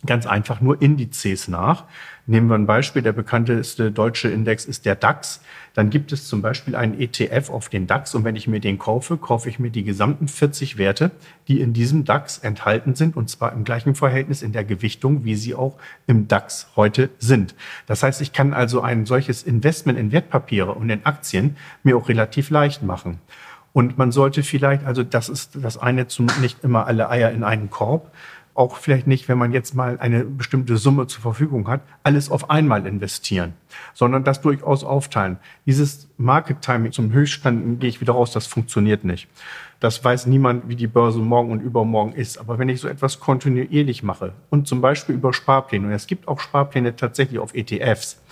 ganz 0.04 0.26
einfach 0.26 0.60
nur 0.60 0.82
Indizes 0.82 1.48
nach. 1.48 1.84
Nehmen 2.26 2.48
wir 2.48 2.54
ein 2.54 2.66
Beispiel, 2.66 3.02
der 3.02 3.12
bekannteste 3.12 3.92
deutsche 3.92 4.30
Index 4.30 4.64
ist 4.64 4.86
der 4.86 4.94
DAX. 4.94 5.42
Dann 5.74 5.90
gibt 5.90 6.10
es 6.10 6.26
zum 6.26 6.40
Beispiel 6.40 6.74
einen 6.74 6.98
ETF 6.98 7.50
auf 7.50 7.68
den 7.68 7.86
DAX 7.86 8.14
und 8.14 8.24
wenn 8.24 8.34
ich 8.34 8.48
mir 8.48 8.60
den 8.60 8.78
kaufe, 8.78 9.18
kaufe 9.18 9.50
ich 9.50 9.58
mir 9.58 9.70
die 9.70 9.84
gesamten 9.84 10.26
40 10.26 10.78
Werte, 10.78 11.10
die 11.48 11.60
in 11.60 11.74
diesem 11.74 12.06
DAX 12.06 12.38
enthalten 12.38 12.94
sind 12.94 13.14
und 13.14 13.28
zwar 13.28 13.52
im 13.52 13.64
gleichen 13.64 13.94
Verhältnis 13.94 14.40
in 14.40 14.52
der 14.52 14.64
Gewichtung, 14.64 15.24
wie 15.24 15.34
sie 15.34 15.54
auch 15.54 15.76
im 16.06 16.26
DAX 16.26 16.68
heute 16.76 17.10
sind. 17.18 17.54
Das 17.86 18.02
heißt, 18.02 18.22
ich 18.22 18.32
kann 18.32 18.54
also 18.54 18.80
ein 18.80 19.04
solches 19.04 19.42
Investment 19.42 19.98
in 19.98 20.10
Wertpapiere 20.10 20.72
und 20.72 20.88
in 20.88 21.04
Aktien 21.04 21.56
mir 21.82 21.94
auch 21.94 22.08
relativ 22.08 22.48
leicht 22.48 22.82
machen. 22.82 23.18
Und 23.74 23.98
man 23.98 24.12
sollte 24.12 24.44
vielleicht, 24.44 24.86
also 24.86 25.02
das 25.02 25.28
ist 25.28 25.58
das 25.60 25.76
eine, 25.76 26.06
zum 26.06 26.26
nicht 26.40 26.62
immer 26.62 26.86
alle 26.86 27.10
Eier 27.10 27.32
in 27.32 27.42
einen 27.42 27.70
Korb, 27.70 28.12
auch 28.54 28.76
vielleicht 28.76 29.06
nicht, 29.06 29.28
wenn 29.28 29.36
man 29.36 29.52
jetzt 29.52 29.74
mal 29.74 29.98
eine 29.98 30.24
bestimmte 30.24 30.76
Summe 30.76 31.06
zur 31.08 31.22
Verfügung 31.22 31.68
hat, 31.68 31.82
alles 32.04 32.30
auf 32.30 32.50
einmal 32.50 32.86
investieren, 32.86 33.54
sondern 33.92 34.22
das 34.22 34.40
durchaus 34.40 34.84
aufteilen. 34.84 35.38
Dieses 35.66 36.08
Market 36.16 36.62
Timing 36.62 36.92
zum 36.92 37.12
Höchststand 37.12 37.80
gehe 37.80 37.88
ich 37.88 38.00
wieder 38.00 38.12
raus, 38.12 38.30
das 38.30 38.46
funktioniert 38.46 39.04
nicht. 39.04 39.28
Das 39.84 40.02
weiß 40.02 40.24
niemand, 40.24 40.66
wie 40.66 40.76
die 40.76 40.86
Börse 40.86 41.18
morgen 41.18 41.52
und 41.52 41.60
übermorgen 41.60 42.14
ist. 42.14 42.38
Aber 42.38 42.58
wenn 42.58 42.70
ich 42.70 42.80
so 42.80 42.88
etwas 42.88 43.20
kontinuierlich 43.20 44.02
mache 44.02 44.32
und 44.48 44.66
zum 44.66 44.80
Beispiel 44.80 45.14
über 45.14 45.34
Sparpläne, 45.34 45.88
und 45.88 45.92
es 45.92 46.06
gibt 46.06 46.26
auch 46.26 46.40
Sparpläne 46.40 46.96
tatsächlich 46.96 47.38
auf 47.38 47.54
ETFs, 47.54 48.22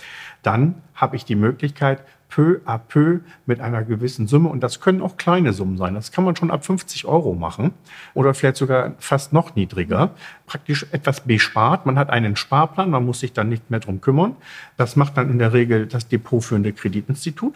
dann 0.41 0.81
habe 0.95 1.15
ich 1.15 1.25
die 1.25 1.35
Möglichkeit, 1.35 2.03
peu 2.27 2.59
à 2.65 2.79
peu 2.79 3.19
mit 3.45 3.61
einer 3.61 3.83
gewissen 3.83 4.25
Summe, 4.25 4.49
und 4.49 4.63
das 4.63 4.79
können 4.79 5.03
auch 5.03 5.15
kleine 5.17 5.53
Summen 5.53 5.77
sein, 5.77 5.93
das 5.93 6.11
kann 6.11 6.23
man 6.23 6.35
schon 6.35 6.49
ab 6.49 6.65
50 6.65 7.05
Euro 7.05 7.35
machen 7.35 7.71
oder 8.15 8.33
vielleicht 8.33 8.57
sogar 8.57 8.93
fast 8.97 9.31
noch 9.31 9.55
niedriger, 9.55 10.09
praktisch 10.47 10.87
etwas 10.91 11.21
bespart. 11.21 11.85
Man 11.85 11.99
hat 11.99 12.09
einen 12.09 12.35
Sparplan, 12.35 12.89
man 12.89 13.05
muss 13.05 13.19
sich 13.19 13.33
dann 13.33 13.49
nicht 13.49 13.69
mehr 13.69 13.79
drum 13.79 14.01
kümmern. 14.01 14.35
Das 14.75 14.95
macht 14.95 15.17
dann 15.17 15.29
in 15.29 15.37
der 15.37 15.53
Regel 15.53 15.85
das 15.85 16.07
depotführende 16.07 16.73
Kreditinstitut. 16.73 17.53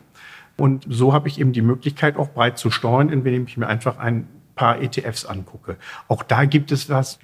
Und 0.57 0.85
so 0.89 1.13
habe 1.13 1.27
ich 1.27 1.39
eben 1.39 1.53
die 1.53 1.61
Möglichkeit, 1.61 2.17
auch 2.17 2.29
breit 2.29 2.57
zu 2.57 2.71
steuern, 2.71 3.09
indem 3.09 3.45
ich 3.45 3.57
mir 3.57 3.67
einfach 3.67 3.97
ein 3.97 4.27
paar 4.55 4.81
ETFs 4.81 5.25
angucke. 5.25 5.77
Auch 6.07 6.23
da 6.23 6.45
gibt 6.45 6.71
es 6.71 6.89
was 6.89 7.19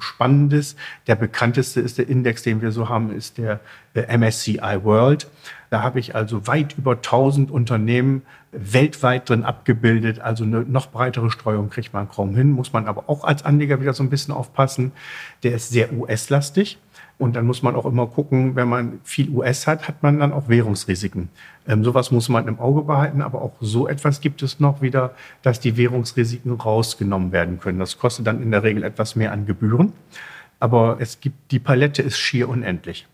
Spannendes. 0.00 0.76
Der 1.06 1.14
bekannteste 1.14 1.80
ist 1.80 1.98
der 1.98 2.08
Index, 2.08 2.42
den 2.42 2.60
wir 2.60 2.72
so 2.72 2.88
haben, 2.88 3.12
ist 3.12 3.38
der 3.38 3.60
MSCI 3.94 4.82
World. 4.82 5.28
Da 5.70 5.82
habe 5.82 6.00
ich 6.00 6.14
also 6.14 6.46
weit 6.46 6.76
über 6.76 6.92
1000 6.92 7.50
Unternehmen 7.50 8.22
weltweit 8.50 9.28
drin 9.28 9.44
abgebildet. 9.44 10.18
Also 10.20 10.42
eine 10.44 10.62
noch 10.62 10.90
breitere 10.90 11.30
Streuung 11.30 11.70
kriegt 11.70 11.92
man 11.92 12.08
kaum 12.08 12.34
hin, 12.34 12.50
muss 12.50 12.72
man 12.72 12.88
aber 12.88 13.08
auch 13.08 13.22
als 13.22 13.44
Anleger 13.44 13.80
wieder 13.80 13.92
so 13.92 14.02
ein 14.02 14.10
bisschen 14.10 14.34
aufpassen. 14.34 14.92
Der 15.44 15.54
ist 15.54 15.70
sehr 15.70 15.92
US-lastig. 15.92 16.78
Und 17.18 17.34
dann 17.34 17.46
muss 17.46 17.62
man 17.62 17.74
auch 17.74 17.84
immer 17.84 18.06
gucken, 18.06 18.54
wenn 18.54 18.68
man 18.68 19.00
viel 19.02 19.28
US 19.30 19.66
hat, 19.66 19.88
hat 19.88 20.04
man 20.04 20.20
dann 20.20 20.32
auch 20.32 20.48
Währungsrisiken. 20.48 21.28
Ähm, 21.66 21.82
sowas 21.82 22.12
muss 22.12 22.28
man 22.28 22.46
im 22.46 22.60
Auge 22.60 22.82
behalten, 22.82 23.22
aber 23.22 23.42
auch 23.42 23.54
so 23.60 23.88
etwas 23.88 24.20
gibt 24.20 24.42
es 24.42 24.60
noch 24.60 24.82
wieder, 24.82 25.14
dass 25.42 25.58
die 25.58 25.76
Währungsrisiken 25.76 26.52
rausgenommen 26.52 27.32
werden 27.32 27.58
können. 27.58 27.80
Das 27.80 27.98
kostet 27.98 28.26
dann 28.28 28.40
in 28.40 28.52
der 28.52 28.62
Regel 28.62 28.84
etwas 28.84 29.16
mehr 29.16 29.32
an 29.32 29.46
Gebühren. 29.46 29.92
Aber 30.60 30.98
es 31.00 31.20
gibt, 31.20 31.50
die 31.50 31.58
Palette 31.58 32.02
ist 32.02 32.18
schier 32.18 32.48
unendlich. 32.48 33.06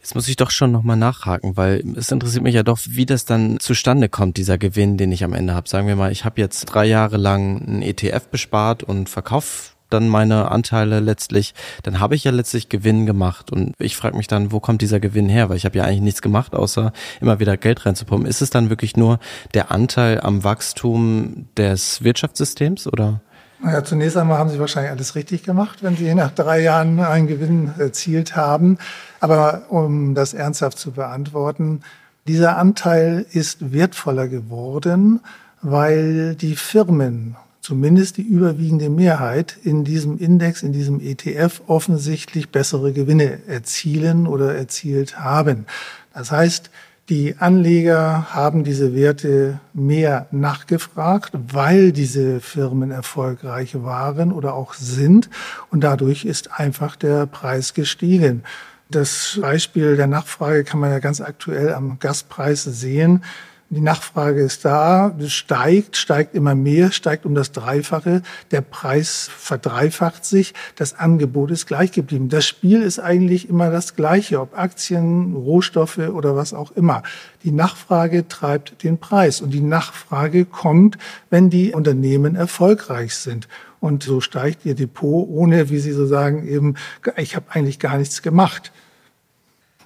Jetzt 0.00 0.14
muss 0.14 0.28
ich 0.28 0.36
doch 0.36 0.52
schon 0.52 0.70
nochmal 0.70 0.96
nachhaken, 0.96 1.56
weil 1.56 1.82
es 1.96 2.12
interessiert 2.12 2.44
mich 2.44 2.54
ja 2.54 2.62
doch, 2.62 2.78
wie 2.88 3.06
das 3.06 3.24
dann 3.24 3.58
zustande 3.58 4.08
kommt, 4.08 4.36
dieser 4.36 4.58
Gewinn, 4.58 4.96
den 4.96 5.10
ich 5.10 5.24
am 5.24 5.32
Ende 5.32 5.54
habe. 5.54 5.68
Sagen 5.68 5.88
wir 5.88 5.96
mal, 5.96 6.12
ich 6.12 6.24
habe 6.24 6.40
jetzt 6.40 6.66
drei 6.66 6.86
Jahre 6.86 7.16
lang 7.16 7.66
einen 7.66 7.82
ETF 7.82 8.28
bespart 8.28 8.84
und 8.84 9.08
verkaufe 9.08 9.75
dann 9.90 10.08
meine 10.08 10.50
Anteile 10.50 11.00
letztlich, 11.00 11.54
dann 11.82 12.00
habe 12.00 12.14
ich 12.14 12.24
ja 12.24 12.30
letztlich 12.30 12.68
Gewinn 12.68 13.06
gemacht. 13.06 13.50
Und 13.52 13.74
ich 13.78 13.96
frage 13.96 14.16
mich 14.16 14.26
dann, 14.26 14.52
wo 14.52 14.60
kommt 14.60 14.82
dieser 14.82 15.00
Gewinn 15.00 15.28
her? 15.28 15.48
Weil 15.48 15.56
ich 15.56 15.64
habe 15.64 15.78
ja 15.78 15.84
eigentlich 15.84 16.00
nichts 16.00 16.22
gemacht, 16.22 16.54
außer 16.54 16.92
immer 17.20 17.38
wieder 17.40 17.56
Geld 17.56 17.86
reinzupumpen. 17.86 18.28
Ist 18.28 18.42
es 18.42 18.50
dann 18.50 18.70
wirklich 18.70 18.96
nur 18.96 19.18
der 19.54 19.70
Anteil 19.70 20.20
am 20.20 20.44
Wachstum 20.44 21.46
des 21.56 22.02
Wirtschaftssystems 22.02 22.86
oder? 22.86 23.20
Naja, 23.62 23.82
zunächst 23.82 24.16
einmal 24.16 24.38
haben 24.38 24.50
Sie 24.50 24.60
wahrscheinlich 24.60 24.90
alles 24.90 25.14
richtig 25.14 25.42
gemacht, 25.42 25.82
wenn 25.82 25.96
Sie 25.96 26.14
nach 26.14 26.30
drei 26.30 26.60
Jahren 26.60 27.00
einen 27.00 27.26
Gewinn 27.26 27.72
erzielt 27.78 28.36
haben. 28.36 28.78
Aber 29.20 29.62
um 29.70 30.14
das 30.14 30.34
ernsthaft 30.34 30.78
zu 30.78 30.92
beantworten, 30.92 31.80
dieser 32.28 32.58
Anteil 32.58 33.24
ist 33.30 33.72
wertvoller 33.72 34.28
geworden, 34.28 35.20
weil 35.62 36.34
die 36.34 36.56
Firmen 36.56 37.36
zumindest 37.66 38.16
die 38.18 38.22
überwiegende 38.22 38.88
Mehrheit 38.88 39.58
in 39.64 39.82
diesem 39.82 40.18
Index, 40.18 40.62
in 40.62 40.72
diesem 40.72 41.00
ETF 41.00 41.62
offensichtlich 41.66 42.50
bessere 42.50 42.92
Gewinne 42.92 43.40
erzielen 43.48 44.28
oder 44.28 44.54
erzielt 44.54 45.18
haben. 45.18 45.66
Das 46.14 46.30
heißt, 46.30 46.70
die 47.08 47.34
Anleger 47.38 48.32
haben 48.32 48.62
diese 48.62 48.94
Werte 48.94 49.58
mehr 49.74 50.28
nachgefragt, 50.30 51.32
weil 51.34 51.90
diese 51.90 52.38
Firmen 52.38 52.92
erfolgreich 52.92 53.82
waren 53.82 54.30
oder 54.30 54.54
auch 54.54 54.74
sind. 54.74 55.28
Und 55.68 55.80
dadurch 55.80 56.24
ist 56.24 56.52
einfach 56.52 56.94
der 56.94 57.26
Preis 57.26 57.74
gestiegen. 57.74 58.44
Das 58.92 59.40
Beispiel 59.42 59.96
der 59.96 60.06
Nachfrage 60.06 60.62
kann 60.62 60.78
man 60.78 60.92
ja 60.92 61.00
ganz 61.00 61.20
aktuell 61.20 61.74
am 61.74 61.98
Gaspreis 61.98 62.62
sehen. 62.62 63.24
Die 63.68 63.80
Nachfrage 63.80 64.42
ist 64.42 64.64
da, 64.64 65.12
es 65.18 65.32
steigt, 65.32 65.96
steigt 65.96 66.36
immer 66.36 66.54
mehr, 66.54 66.92
steigt 66.92 67.26
um 67.26 67.34
das 67.34 67.50
Dreifache. 67.50 68.22
Der 68.52 68.60
Preis 68.60 69.28
verdreifacht 69.36 70.24
sich, 70.24 70.54
das 70.76 70.94
Angebot 70.94 71.50
ist 71.50 71.66
gleich 71.66 71.90
geblieben. 71.90 72.28
Das 72.28 72.46
Spiel 72.46 72.80
ist 72.80 73.00
eigentlich 73.00 73.48
immer 73.48 73.70
das 73.70 73.96
gleiche, 73.96 74.40
ob 74.40 74.56
Aktien, 74.56 75.34
Rohstoffe 75.34 75.98
oder 75.98 76.36
was 76.36 76.54
auch 76.54 76.70
immer. 76.72 77.02
Die 77.42 77.50
Nachfrage 77.50 78.28
treibt 78.28 78.84
den 78.84 78.98
Preis 78.98 79.40
und 79.40 79.50
die 79.50 79.60
Nachfrage 79.60 80.44
kommt, 80.44 80.96
wenn 81.30 81.50
die 81.50 81.72
Unternehmen 81.72 82.36
erfolgreich 82.36 83.16
sind. 83.16 83.48
Und 83.80 84.04
so 84.04 84.20
steigt 84.20 84.64
ihr 84.64 84.76
Depot, 84.76 85.26
ohne, 85.28 85.70
wie 85.70 85.78
Sie 85.78 85.92
so 85.92 86.06
sagen, 86.06 86.46
eben, 86.46 86.76
ich 87.16 87.34
habe 87.34 87.46
eigentlich 87.50 87.80
gar 87.80 87.98
nichts 87.98 88.22
gemacht. 88.22 88.70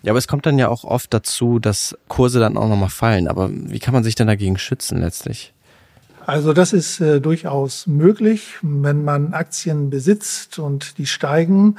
Ja, 0.02 0.12
aber 0.12 0.18
es 0.18 0.28
kommt 0.28 0.46
dann 0.46 0.58
ja 0.58 0.68
auch 0.68 0.84
oft 0.84 1.12
dazu, 1.12 1.58
dass 1.58 1.96
Kurse 2.08 2.40
dann 2.40 2.56
auch 2.56 2.68
nochmal 2.68 2.88
fallen. 2.88 3.28
Aber 3.28 3.50
wie 3.52 3.78
kann 3.78 3.92
man 3.92 4.04
sich 4.04 4.14
denn 4.14 4.26
dagegen 4.26 4.58
schützen 4.58 5.00
letztlich? 5.00 5.52
Also 6.26 6.52
das 6.52 6.72
ist 6.72 7.00
äh, 7.00 7.20
durchaus 7.20 7.86
möglich, 7.86 8.54
wenn 8.62 9.04
man 9.04 9.32
Aktien 9.32 9.90
besitzt 9.90 10.58
und 10.58 10.98
die 10.98 11.06
steigen 11.06 11.76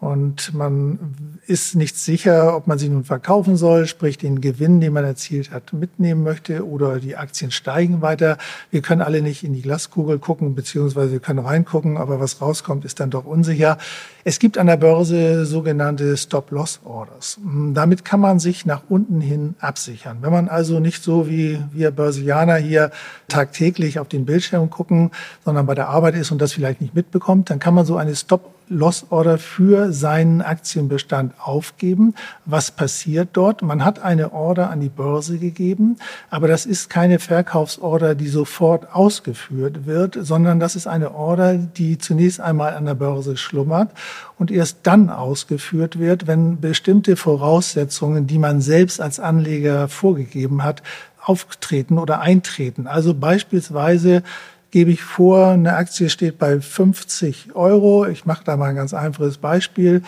und 0.00 0.54
man 0.54 0.98
ist 1.46 1.74
nicht 1.74 1.98
sicher, 1.98 2.56
ob 2.56 2.66
man 2.66 2.78
sie 2.78 2.88
nun 2.88 3.04
verkaufen 3.04 3.58
soll, 3.58 3.86
sprich 3.86 4.16
den 4.16 4.40
Gewinn, 4.40 4.80
den 4.80 4.94
man 4.94 5.04
erzielt 5.04 5.50
hat, 5.50 5.74
mitnehmen 5.74 6.22
möchte 6.22 6.66
oder 6.66 7.00
die 7.00 7.16
Aktien 7.16 7.50
steigen 7.50 8.00
weiter. 8.00 8.38
Wir 8.70 8.80
können 8.80 9.02
alle 9.02 9.20
nicht 9.20 9.44
in 9.44 9.52
die 9.52 9.60
Glaskugel 9.60 10.18
gucken, 10.18 10.54
beziehungsweise 10.54 11.12
wir 11.12 11.20
können 11.20 11.40
reingucken, 11.40 11.98
aber 11.98 12.18
was 12.18 12.40
rauskommt, 12.40 12.86
ist 12.86 12.98
dann 12.98 13.10
doch 13.10 13.26
unsicher. 13.26 13.76
Es 14.24 14.38
gibt 14.38 14.56
an 14.56 14.68
der 14.68 14.78
Börse 14.78 15.44
sogenannte 15.44 16.16
Stop-Loss-Orders. 16.16 17.38
Damit 17.74 18.02
kann 18.02 18.20
man 18.20 18.38
sich 18.38 18.64
nach 18.64 18.84
unten 18.88 19.20
hin 19.20 19.54
absichern. 19.60 20.18
Wenn 20.22 20.32
man 20.32 20.48
also 20.48 20.80
nicht 20.80 21.02
so 21.02 21.28
wie 21.28 21.60
wir 21.72 21.90
Börsianer 21.90 22.56
hier 22.56 22.90
tagtäglich 23.28 23.98
auf 23.98 24.08
den 24.08 24.24
Bildschirm 24.24 24.70
gucken, 24.70 25.10
sondern 25.44 25.66
bei 25.66 25.74
der 25.74 25.90
Arbeit 25.90 26.14
ist 26.14 26.30
und 26.30 26.40
das 26.40 26.54
vielleicht 26.54 26.80
nicht 26.80 26.94
mitbekommt, 26.94 27.50
dann 27.50 27.58
kann 27.58 27.74
man 27.74 27.84
so 27.84 27.98
eine 27.98 28.16
Stop 28.16 28.54
Loss 28.70 29.06
Order 29.10 29.36
für 29.36 29.92
seinen 29.92 30.42
Aktienbestand 30.42 31.34
aufgeben. 31.38 32.14
Was 32.44 32.70
passiert 32.70 33.30
dort? 33.32 33.62
Man 33.62 33.84
hat 33.84 33.98
eine 33.98 34.32
Order 34.32 34.70
an 34.70 34.80
die 34.80 34.88
Börse 34.88 35.38
gegeben, 35.38 35.96
aber 36.30 36.46
das 36.46 36.66
ist 36.66 36.88
keine 36.88 37.18
Verkaufsorder, 37.18 38.14
die 38.14 38.28
sofort 38.28 38.94
ausgeführt 38.94 39.86
wird, 39.86 40.16
sondern 40.20 40.60
das 40.60 40.76
ist 40.76 40.86
eine 40.86 41.12
Order, 41.12 41.54
die 41.54 41.98
zunächst 41.98 42.40
einmal 42.40 42.74
an 42.74 42.86
der 42.86 42.94
Börse 42.94 43.36
schlummert 43.36 43.90
und 44.38 44.52
erst 44.52 44.78
dann 44.84 45.10
ausgeführt 45.10 45.98
wird, 45.98 46.28
wenn 46.28 46.60
bestimmte 46.60 47.16
Voraussetzungen, 47.16 48.28
die 48.28 48.38
man 48.38 48.60
selbst 48.60 49.00
als 49.00 49.18
Anleger 49.18 49.88
vorgegeben 49.88 50.62
hat, 50.62 50.84
auftreten 51.20 51.98
oder 51.98 52.20
eintreten. 52.20 52.86
Also 52.86 53.14
beispielsweise 53.14 54.22
gebe 54.70 54.90
ich 54.90 55.02
vor, 55.02 55.48
eine 55.48 55.74
Aktie 55.74 56.10
steht 56.10 56.38
bei 56.38 56.60
50 56.60 57.54
Euro. 57.54 58.06
Ich 58.06 58.24
mache 58.26 58.44
da 58.44 58.56
mal 58.56 58.70
ein 58.70 58.76
ganz 58.76 58.94
einfaches 58.94 59.38
Beispiel. 59.38 60.02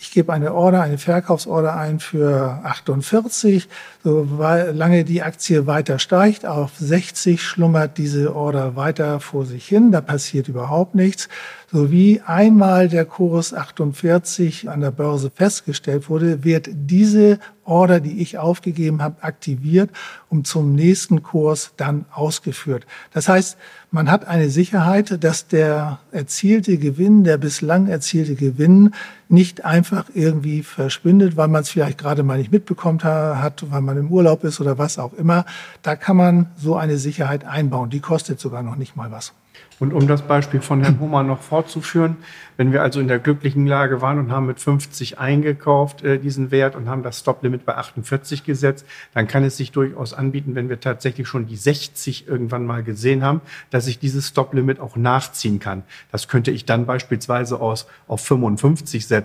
Ich 0.00 0.12
gebe 0.12 0.32
eine 0.32 0.54
Order, 0.54 0.82
eine 0.82 0.96
Verkaufsorder 0.96 1.76
ein 1.76 1.98
für 1.98 2.60
48. 2.62 3.68
Solange 4.04 5.04
die 5.04 5.22
Aktie 5.22 5.66
weiter 5.66 5.98
steigt, 5.98 6.46
auf 6.46 6.70
60 6.78 7.42
schlummert 7.42 7.98
diese 7.98 8.36
Order 8.36 8.76
weiter 8.76 9.18
vor 9.18 9.44
sich 9.44 9.66
hin. 9.66 9.90
Da 9.90 10.00
passiert 10.00 10.46
überhaupt 10.46 10.94
nichts. 10.94 11.28
So 11.72 11.90
wie 11.90 12.20
einmal 12.24 12.88
der 12.88 13.06
Kurs 13.06 13.52
48 13.52 14.70
an 14.70 14.82
der 14.82 14.92
Börse 14.92 15.32
festgestellt 15.34 16.08
wurde, 16.08 16.44
wird 16.44 16.68
diese 16.72 17.40
Order, 17.64 17.98
die 17.98 18.22
ich 18.22 18.38
aufgegeben 18.38 19.02
habe, 19.02 19.22
aktiviert 19.22 19.90
und 20.30 20.46
zum 20.46 20.74
nächsten 20.76 21.24
Kurs 21.24 21.72
dann 21.76 22.06
ausgeführt. 22.12 22.86
Das 23.12 23.28
heißt, 23.28 23.58
man 23.90 24.10
hat 24.10 24.26
eine 24.26 24.50
Sicherheit, 24.50 25.22
dass 25.24 25.46
der 25.46 25.98
erzielte 26.12 26.78
Gewinn, 26.78 27.24
der 27.24 27.38
bislang 27.38 27.88
erzielte 27.88 28.34
Gewinn 28.34 28.94
nicht 29.28 29.64
einfach 29.64 30.06
irgendwie 30.14 30.62
verschwindet, 30.62 31.36
weil 31.36 31.48
man 31.48 31.62
es 31.62 31.70
vielleicht 31.70 31.98
gerade 31.98 32.22
mal 32.22 32.38
nicht 32.38 32.52
mitbekommen 32.52 33.02
hat, 33.02 33.70
weil 33.70 33.80
man 33.80 33.98
im 33.98 34.10
Urlaub 34.10 34.44
ist 34.44 34.60
oder 34.60 34.78
was 34.78 34.98
auch 34.98 35.12
immer. 35.12 35.44
Da 35.82 35.96
kann 35.96 36.16
man 36.16 36.50
so 36.56 36.76
eine 36.76 36.98
Sicherheit 36.98 37.44
einbauen. 37.44 37.90
Die 37.90 38.00
kostet 38.00 38.40
sogar 38.40 38.62
noch 38.62 38.76
nicht 38.76 38.96
mal 38.96 39.10
was. 39.10 39.34
Und 39.80 39.92
um 39.92 40.08
das 40.08 40.22
Beispiel 40.22 40.60
von 40.60 40.82
Herrn 40.82 40.98
Hummer 40.98 41.22
noch 41.22 41.40
fortzuführen, 41.40 42.16
wenn 42.56 42.72
wir 42.72 42.82
also 42.82 42.98
in 42.98 43.06
der 43.06 43.20
glücklichen 43.20 43.64
Lage 43.64 44.02
waren 44.02 44.18
und 44.18 44.32
haben 44.32 44.46
mit 44.46 44.58
50 44.58 45.20
eingekauft 45.20 46.02
äh, 46.02 46.18
diesen 46.18 46.50
Wert 46.50 46.74
und 46.74 46.88
haben 46.88 47.04
das 47.04 47.20
Stoplimit 47.20 47.64
bei 47.64 47.76
48 47.76 48.42
gesetzt, 48.42 48.84
dann 49.14 49.28
kann 49.28 49.44
es 49.44 49.56
sich 49.56 49.70
durchaus 49.70 50.14
anbieten, 50.14 50.56
wenn 50.56 50.68
wir 50.68 50.80
tatsächlich 50.80 51.28
schon 51.28 51.46
die 51.46 51.54
60 51.54 52.26
irgendwann 52.26 52.66
mal 52.66 52.82
gesehen 52.82 53.22
haben, 53.22 53.40
dass 53.70 53.86
ich 53.86 54.00
dieses 54.00 54.26
Stoplimit 54.26 54.80
auch 54.80 54.96
nachziehen 54.96 55.60
kann. 55.60 55.84
Das 56.10 56.26
könnte 56.26 56.50
ich 56.50 56.64
dann 56.64 56.86
beispielsweise 56.86 57.60
aus, 57.60 57.86
auf 58.08 58.20
55 58.22 59.06
setzen, 59.06 59.17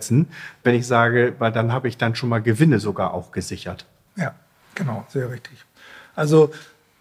wenn 0.63 0.75
ich 0.75 0.87
sage, 0.87 1.35
weil 1.39 1.51
dann 1.51 1.71
habe 1.71 1.87
ich 1.87 1.97
dann 1.97 2.15
schon 2.15 2.29
mal 2.29 2.41
Gewinne 2.41 2.79
sogar 2.79 3.13
auch 3.13 3.31
gesichert. 3.31 3.85
Ja, 4.15 4.33
genau, 4.75 5.05
sehr 5.09 5.29
richtig. 5.29 5.65
Also 6.15 6.51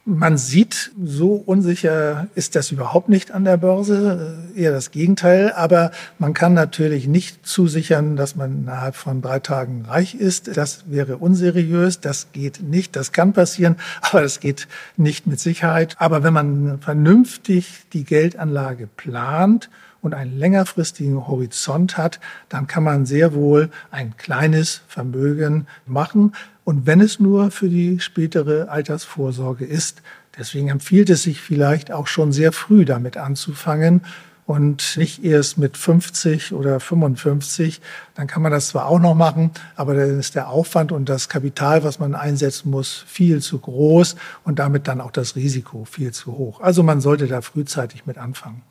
man 0.05 0.37
sieht, 0.37 0.91
so 1.01 1.35
unsicher 1.35 2.27
ist 2.35 2.57
das 2.57 2.73
überhaupt 2.73 3.09
nicht 3.09 3.31
an 3.31 3.45
der 3.45 3.57
Börse, 3.57 4.45
äh, 4.57 4.61
eher 4.61 4.73
das 4.73 4.91
Gegenteil. 4.91 5.53
Aber 5.53 5.93
man 6.19 6.35
kann 6.35 6.55
natürlich 6.55 7.07
nicht 7.07 7.47
zusichern, 7.47 8.17
dass 8.17 8.35
man 8.35 8.63
innerhalb 8.63 8.97
von 8.97 9.23
drei 9.23 9.39
Tagen 9.39 9.85
reich 9.87 10.15
ist. 10.15 10.57
Das 10.57 10.85
wäre 10.89 11.19
unseriös, 11.19 12.01
das 12.01 12.33
geht 12.33 12.63
nicht, 12.63 12.97
das 12.97 13.13
kann 13.13 13.33
passieren, 13.33 13.77
aber 14.03 14.23
das 14.23 14.41
geht 14.41 14.67
nicht 14.97 15.29
mit 15.29 15.39
Sicherheit. 15.39 15.95
Aber 15.99 16.25
wenn 16.25 16.33
man 16.33 16.81
vernünftig 16.81 17.85
die 17.93 18.05
Geldanlage 18.05 18.89
plant 18.89 19.71
und 20.03 20.15
einen 20.15 20.37
längerfristigen 20.39 21.27
Horizont 21.27 21.97
hat, 21.97 22.21
dann 22.51 22.67
kann 22.67 22.83
man 22.83 23.07
sehr 23.07 23.33
wohl 23.33 23.71
ein 23.91 24.17
kleines 24.19 24.83
Vermögen 24.89 25.67
machen. 25.87 26.35
Und 26.65 26.87
wenn 26.87 27.01
es 27.01 27.19
nur 27.19 27.51
für 27.51 27.69
die 27.69 28.01
spätere 28.01 28.69
Altersvorsorge 28.69 29.65
ist, 29.65 30.03
deswegen 30.37 30.69
empfiehlt 30.69 31.09
es 31.09 31.23
sich 31.23 31.41
vielleicht 31.41 31.91
auch 31.91 32.09
schon 32.09 32.33
sehr 32.33 32.53
früh 32.53 32.85
damit 32.85 33.17
anzufangen 33.17 34.03
und 34.45 34.97
nicht 34.97 35.25
erst 35.25 35.57
mit 35.57 35.77
50 35.77 36.53
oder 36.53 36.81
55. 36.81 37.81
Dann 38.15 38.27
kann 38.27 38.43
man 38.43 38.51
das 38.51 38.69
zwar 38.69 38.87
auch 38.87 38.99
noch 38.99 39.15
machen, 39.15 39.53
aber 39.77 39.95
dann 39.95 40.19
ist 40.19 40.35
der 40.35 40.49
Aufwand 40.49 40.91
und 40.91 41.09
das 41.09 41.29
Kapital, 41.29 41.85
was 41.85 42.01
man 42.01 42.17
einsetzen 42.17 42.71
muss, 42.71 43.05
viel 43.07 43.41
zu 43.41 43.59
groß 43.59 44.17
und 44.45 44.59
damit 44.59 44.89
dann 44.89 45.01
auch 45.01 45.13
das 45.13 45.37
Risiko 45.37 45.85
viel 45.85 46.13
zu 46.13 46.33
hoch. 46.37 46.61
Also 46.61 46.83
man 46.83 47.01
sollte 47.01 47.29
da 47.29 47.41
frühzeitig 47.41 48.05
mit 48.05 48.19
anfangen. 48.19 48.63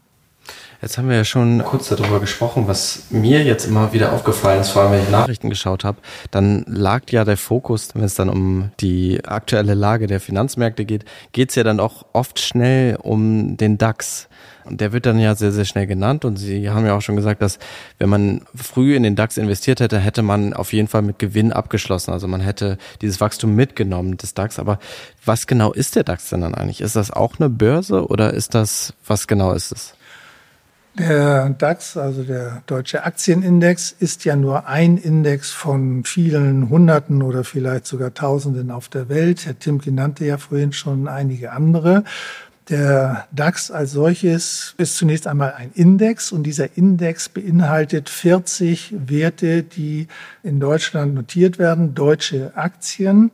Jetzt 0.82 0.98
haben 0.98 1.10
wir 1.10 1.15
ja 1.15 1.26
schon 1.26 1.63
kurz 1.63 1.89
darüber 1.89 2.20
gesprochen, 2.20 2.67
was 2.67 3.04
mir 3.12 3.44
jetzt 3.44 3.67
immer 3.67 3.94
wieder 3.94 4.13
aufgefallen 4.13 4.62
ist, 4.62 4.72
vor 4.72 4.82
allem 4.82 4.94
wenn 4.94 5.04
ich 5.04 5.10
Nachrichten 5.12 5.52
geschaut 5.52 5.84
habe, 5.84 6.00
dann 6.32 6.65
lag 6.67 7.04
ja 7.12 7.24
der 7.24 7.38
Fokus, 7.38 7.89
wenn 7.94 8.04
es 8.04 8.15
dann 8.15 8.30
um 8.30 8.72
die 8.80 9.24
aktuelle 9.24 9.76
Lage 9.76 10.08
der 10.08 10.20
Finanzmärkte 10.20 10.86
geht, 10.86 11.06
geht 11.34 11.50
es 11.50 11.56
ja 11.56 11.63
dann 11.63 11.80
auch 11.80 12.06
oft 12.13 12.39
schnell 12.39 12.96
um 12.96 13.58
den 13.58 13.78
DAX. 13.78 14.28
Und 14.63 14.82
der 14.82 14.91
wird 14.91 15.06
dann 15.06 15.20
ja 15.20 15.36
sehr, 15.36 15.52
sehr 15.52 15.65
schnell 15.65 15.86
genannt. 15.86 16.26
Und 16.26 16.38
Sie 16.38 16.70
haben 16.70 16.86
ja 16.86 16.96
auch 16.96 17.02
schon 17.02 17.15
gesagt, 17.15 17.41
dass 17.44 17.60
wenn 18.00 18.10
man 18.10 18.41
früh 18.56 18.96
in 18.96 19.04
den 19.04 19.15
DAX 19.15 19.38
investiert 19.38 19.82
hätte, 19.82 20.00
hätte 20.00 20.24
man 20.24 20.54
auf 20.54 20.74
jeden 20.74 20.88
Fall 20.88 21.04
mit 21.04 21.20
Gewinn 21.20 21.52
abgeschlossen. 21.52 22.12
Also 22.12 22.28
man 22.28 22.41
hätte 22.41 22.78
dieses 23.02 23.22
Wachstum 23.22 23.56
mitgenommen 23.56 24.17
des 24.17 24.34
DAX. 24.34 24.58
Aber 24.58 24.80
was 25.26 25.46
genau 25.46 25.74
ist 25.74 25.96
der 25.96 26.04
DAX 26.04 26.30
denn 26.30 26.41
dann 26.41 26.56
eigentlich? 26.56 26.82
Ist 26.82 26.96
das 26.96 27.12
auch 27.12 27.39
eine 27.39 27.50
Börse 27.50 28.08
oder 28.08 28.34
ist 28.34 28.56
das, 28.56 28.94
was 29.06 29.28
genau 29.28 29.54
ist 29.54 29.72
es? 29.72 29.94
Der 30.97 31.49
DAX, 31.51 31.95
also 31.95 32.23
der 32.23 32.63
deutsche 32.65 33.06
Aktienindex, 33.06 33.95
ist 33.97 34.25
ja 34.25 34.36
nur 34.36 34.67
ein 34.67 34.97
Index 34.97 35.49
von 35.51 36.04
vielen 36.04 36.69
Hunderten 36.69 37.21
oder 37.21 37.45
vielleicht 37.45 37.88
sogar 37.88 38.13
Tausenden 38.13 38.71
auf 38.71 38.89
der 38.89 39.08
Welt. 39.08 39.45
Herr 39.45 39.58
Timke 39.58 39.91
nannte 39.91 40.25
ja 40.25 40.38
vorhin 40.38 40.73
schon 40.73 41.08
einige 41.08 41.54
andere. 41.54 42.04
Der 42.67 43.25
DAX 43.32 43.71
als 43.71 43.91
solches 43.91 44.75
ist 44.77 44.97
zunächst 44.97 45.27
einmal 45.27 45.54
ein 45.54 45.71
Index 45.73 46.34
und 46.34 46.43
dieser 46.43 46.77
Index 46.77 47.30
beinhaltet 47.30 48.10
40 48.10 48.93
Werte, 49.08 49.63
die 49.63 50.08
in 50.43 50.60
Deutschland 50.60 51.15
notiert 51.15 51.58
werden, 51.58 51.95
deutsche 51.95 52.51
Aktien 52.56 53.32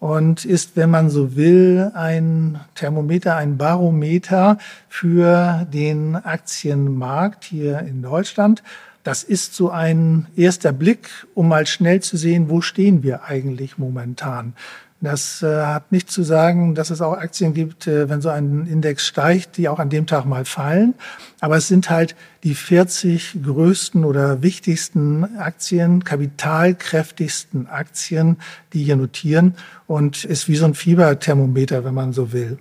und 0.00 0.44
ist, 0.44 0.76
wenn 0.76 0.90
man 0.90 1.10
so 1.10 1.34
will, 1.36 1.90
ein 1.94 2.60
Thermometer, 2.74 3.36
ein 3.36 3.56
Barometer 3.56 4.58
für 4.88 5.66
den 5.72 6.16
Aktienmarkt 6.16 7.44
hier 7.44 7.80
in 7.80 8.02
Deutschland. 8.02 8.62
Das 9.02 9.22
ist 9.24 9.54
so 9.54 9.70
ein 9.70 10.26
erster 10.36 10.72
Blick, 10.72 11.08
um 11.34 11.48
mal 11.48 11.66
schnell 11.66 12.00
zu 12.00 12.16
sehen, 12.16 12.50
wo 12.50 12.60
stehen 12.60 13.02
wir 13.02 13.24
eigentlich 13.24 13.78
momentan. 13.78 14.54
Das 15.00 15.44
äh, 15.44 15.64
hat 15.64 15.92
nicht 15.92 16.10
zu 16.10 16.24
sagen, 16.24 16.74
dass 16.74 16.90
es 16.90 17.00
auch 17.00 17.12
Aktien 17.12 17.54
gibt, 17.54 17.86
äh, 17.86 18.08
wenn 18.08 18.20
so 18.20 18.30
ein 18.30 18.66
Index 18.66 19.06
steigt, 19.06 19.56
die 19.56 19.68
auch 19.68 19.78
an 19.78 19.90
dem 19.90 20.08
Tag 20.08 20.24
mal 20.24 20.44
fallen. 20.44 20.94
Aber 21.40 21.56
es 21.56 21.68
sind 21.68 21.88
halt 21.88 22.16
die 22.42 22.56
40 22.56 23.38
größten 23.44 24.04
oder 24.04 24.42
wichtigsten 24.42 25.38
Aktien, 25.38 26.02
kapitalkräftigsten 26.02 27.68
Aktien, 27.68 28.38
die 28.72 28.82
hier 28.82 28.96
notieren 28.96 29.54
und 29.86 30.24
ist 30.24 30.48
wie 30.48 30.56
so 30.56 30.64
ein 30.64 30.74
Fieberthermometer, 30.74 31.84
wenn 31.84 31.94
man 31.94 32.12
so 32.12 32.32
will. 32.32 32.58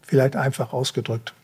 Vielleicht 0.00 0.34
einfach 0.34 0.72
ausgedrückt. 0.72 1.34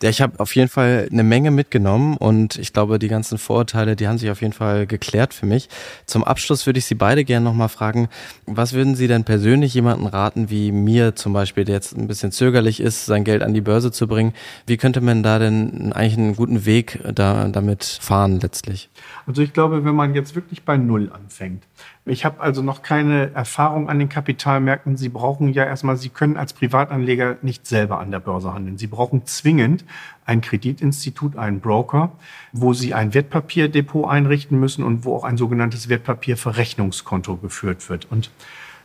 Ja, 0.00 0.10
ich 0.10 0.20
habe 0.20 0.38
auf 0.38 0.54
jeden 0.54 0.68
Fall 0.68 1.08
eine 1.10 1.24
Menge 1.24 1.50
mitgenommen 1.50 2.16
und 2.16 2.56
ich 2.56 2.72
glaube, 2.72 3.00
die 3.00 3.08
ganzen 3.08 3.36
Vorurteile, 3.36 3.96
die 3.96 4.06
haben 4.06 4.18
sich 4.18 4.30
auf 4.30 4.42
jeden 4.42 4.52
Fall 4.52 4.86
geklärt 4.86 5.34
für 5.34 5.44
mich. 5.44 5.68
Zum 6.06 6.22
Abschluss 6.22 6.66
würde 6.66 6.78
ich 6.78 6.84
Sie 6.84 6.94
beide 6.94 7.24
gerne 7.24 7.44
nochmal 7.44 7.68
fragen, 7.68 8.08
was 8.46 8.74
würden 8.74 8.94
Sie 8.94 9.08
denn 9.08 9.24
persönlich 9.24 9.74
jemanden 9.74 10.06
raten, 10.06 10.50
wie 10.50 10.70
mir 10.70 11.16
zum 11.16 11.32
Beispiel, 11.32 11.64
der 11.64 11.74
jetzt 11.74 11.96
ein 11.96 12.06
bisschen 12.06 12.30
zögerlich 12.30 12.78
ist, 12.78 13.06
sein 13.06 13.24
Geld 13.24 13.42
an 13.42 13.54
die 13.54 13.60
Börse 13.60 13.90
zu 13.90 14.06
bringen? 14.06 14.34
Wie 14.66 14.76
könnte 14.76 15.00
man 15.00 15.24
da 15.24 15.40
denn 15.40 15.92
eigentlich 15.92 16.16
einen 16.16 16.36
guten 16.36 16.64
Weg 16.64 17.00
da, 17.12 17.48
damit 17.48 17.84
fahren 17.84 18.38
letztlich? 18.38 18.90
Also 19.26 19.42
ich 19.42 19.52
glaube, 19.52 19.84
wenn 19.84 19.96
man 19.96 20.14
jetzt 20.14 20.36
wirklich 20.36 20.62
bei 20.62 20.76
Null 20.76 21.10
anfängt, 21.12 21.64
ich 22.04 22.24
habe 22.24 22.40
also 22.40 22.62
noch 22.62 22.82
keine 22.82 23.32
Erfahrung 23.34 23.88
an 23.88 23.98
den 23.98 24.08
Kapitalmärkten. 24.08 24.96
Sie 24.96 25.08
brauchen 25.08 25.52
ja 25.52 25.64
erstmal, 25.64 25.96
Sie 25.96 26.08
können 26.08 26.36
als 26.36 26.52
Privatanleger 26.52 27.36
nicht 27.42 27.66
selber 27.66 27.98
an 28.00 28.10
der 28.10 28.20
Börse 28.20 28.54
handeln. 28.54 28.78
Sie 28.78 28.86
brauchen 28.86 29.26
zwingend 29.26 29.84
ein 30.24 30.40
Kreditinstitut, 30.40 31.36
einen 31.36 31.60
Broker, 31.60 32.12
wo 32.52 32.72
Sie 32.72 32.94
ein 32.94 33.14
Wertpapierdepot 33.14 34.08
einrichten 34.08 34.58
müssen 34.58 34.84
und 34.84 35.04
wo 35.04 35.16
auch 35.16 35.24
ein 35.24 35.36
sogenanntes 35.36 35.88
Wertpapierverrechnungskonto 35.88 37.36
geführt 37.36 37.88
wird. 37.88 38.10
Und 38.10 38.30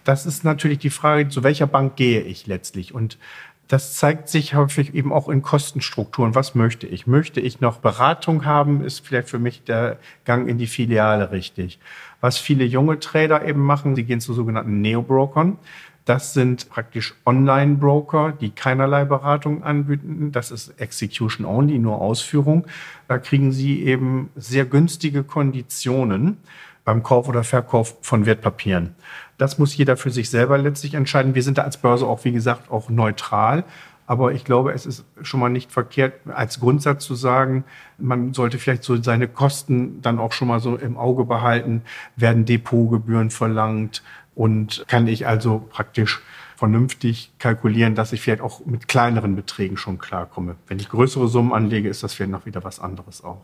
das 0.03 0.25
ist 0.25 0.43
natürlich 0.43 0.79
die 0.79 0.89
Frage, 0.89 1.29
zu 1.29 1.43
welcher 1.43 1.67
Bank 1.67 1.95
gehe 1.95 2.21
ich 2.21 2.47
letztlich? 2.47 2.93
Und 2.93 3.17
das 3.67 3.95
zeigt 3.95 4.27
sich 4.29 4.55
häufig 4.55 4.93
eben 4.93 5.13
auch 5.13 5.29
in 5.29 5.41
Kostenstrukturen. 5.41 6.35
Was 6.35 6.53
möchte 6.53 6.85
ich? 6.85 7.07
Möchte 7.07 7.39
ich 7.39 7.61
noch 7.61 7.77
Beratung 7.77 8.45
haben? 8.45 8.83
Ist 8.83 9.05
vielleicht 9.05 9.29
für 9.29 9.39
mich 9.39 9.63
der 9.63 9.97
Gang 10.25 10.47
in 10.47 10.57
die 10.57 10.67
Filiale 10.67 11.31
richtig? 11.31 11.79
Was 12.21 12.37
viele 12.37 12.65
junge 12.65 12.99
Trader 12.99 13.45
eben 13.45 13.61
machen, 13.61 13.95
sie 13.95 14.03
gehen 14.03 14.21
zu 14.21 14.33
sogenannten 14.33 14.81
Neo-Brokern. 14.81 15.57
Das 16.05 16.33
sind 16.33 16.69
praktisch 16.69 17.15
Online-Broker, 17.25 18.33
die 18.33 18.49
keinerlei 18.49 19.05
Beratung 19.05 19.63
anbieten. 19.63 20.33
Das 20.33 20.51
ist 20.51 20.79
Execution 20.79 21.45
Only, 21.45 21.79
nur 21.79 22.01
Ausführung. 22.01 22.67
Da 23.07 23.17
kriegen 23.17 23.53
Sie 23.53 23.83
eben 23.83 24.29
sehr 24.35 24.65
günstige 24.65 25.23
Konditionen 25.23 26.37
beim 26.85 27.03
Kauf 27.03 27.27
oder 27.27 27.43
Verkauf 27.43 27.97
von 28.01 28.25
Wertpapieren. 28.25 28.95
Das 29.37 29.57
muss 29.57 29.75
jeder 29.75 29.97
für 29.97 30.11
sich 30.11 30.29
selber 30.29 30.57
letztlich 30.57 30.93
entscheiden. 30.93 31.35
Wir 31.35 31.43
sind 31.43 31.57
da 31.57 31.63
als 31.63 31.77
Börse 31.77 32.05
auch, 32.05 32.23
wie 32.23 32.31
gesagt, 32.31 32.71
auch 32.71 32.89
neutral. 32.89 33.63
Aber 34.05 34.33
ich 34.33 34.43
glaube, 34.43 34.73
es 34.73 34.85
ist 34.85 35.05
schon 35.21 35.39
mal 35.39 35.49
nicht 35.49 35.71
verkehrt, 35.71 36.13
als 36.27 36.59
Grundsatz 36.59 37.05
zu 37.05 37.15
sagen, 37.15 37.63
man 37.97 38.33
sollte 38.33 38.59
vielleicht 38.59 38.83
so 38.83 39.01
seine 39.01 39.29
Kosten 39.29 40.01
dann 40.01 40.19
auch 40.19 40.33
schon 40.33 40.49
mal 40.49 40.59
so 40.59 40.75
im 40.75 40.97
Auge 40.97 41.23
behalten. 41.23 41.83
Werden 42.15 42.45
Depotgebühren 42.45 43.29
verlangt? 43.29 44.03
Und 44.35 44.83
kann 44.87 45.07
ich 45.07 45.27
also 45.27 45.67
praktisch 45.69 46.21
vernünftig 46.57 47.31
kalkulieren, 47.39 47.95
dass 47.95 48.13
ich 48.13 48.21
vielleicht 48.21 48.41
auch 48.41 48.65
mit 48.65 48.87
kleineren 48.87 49.35
Beträgen 49.35 49.77
schon 49.77 49.99
klarkomme. 49.99 50.55
Wenn 50.67 50.79
ich 50.79 50.89
größere 50.89 51.27
Summen 51.27 51.53
anlege, 51.53 51.87
ist 51.87 52.03
das 52.03 52.13
vielleicht 52.13 52.31
noch 52.31 52.45
wieder 52.45 52.63
was 52.63 52.79
anderes 52.79 53.23
auch. 53.23 53.41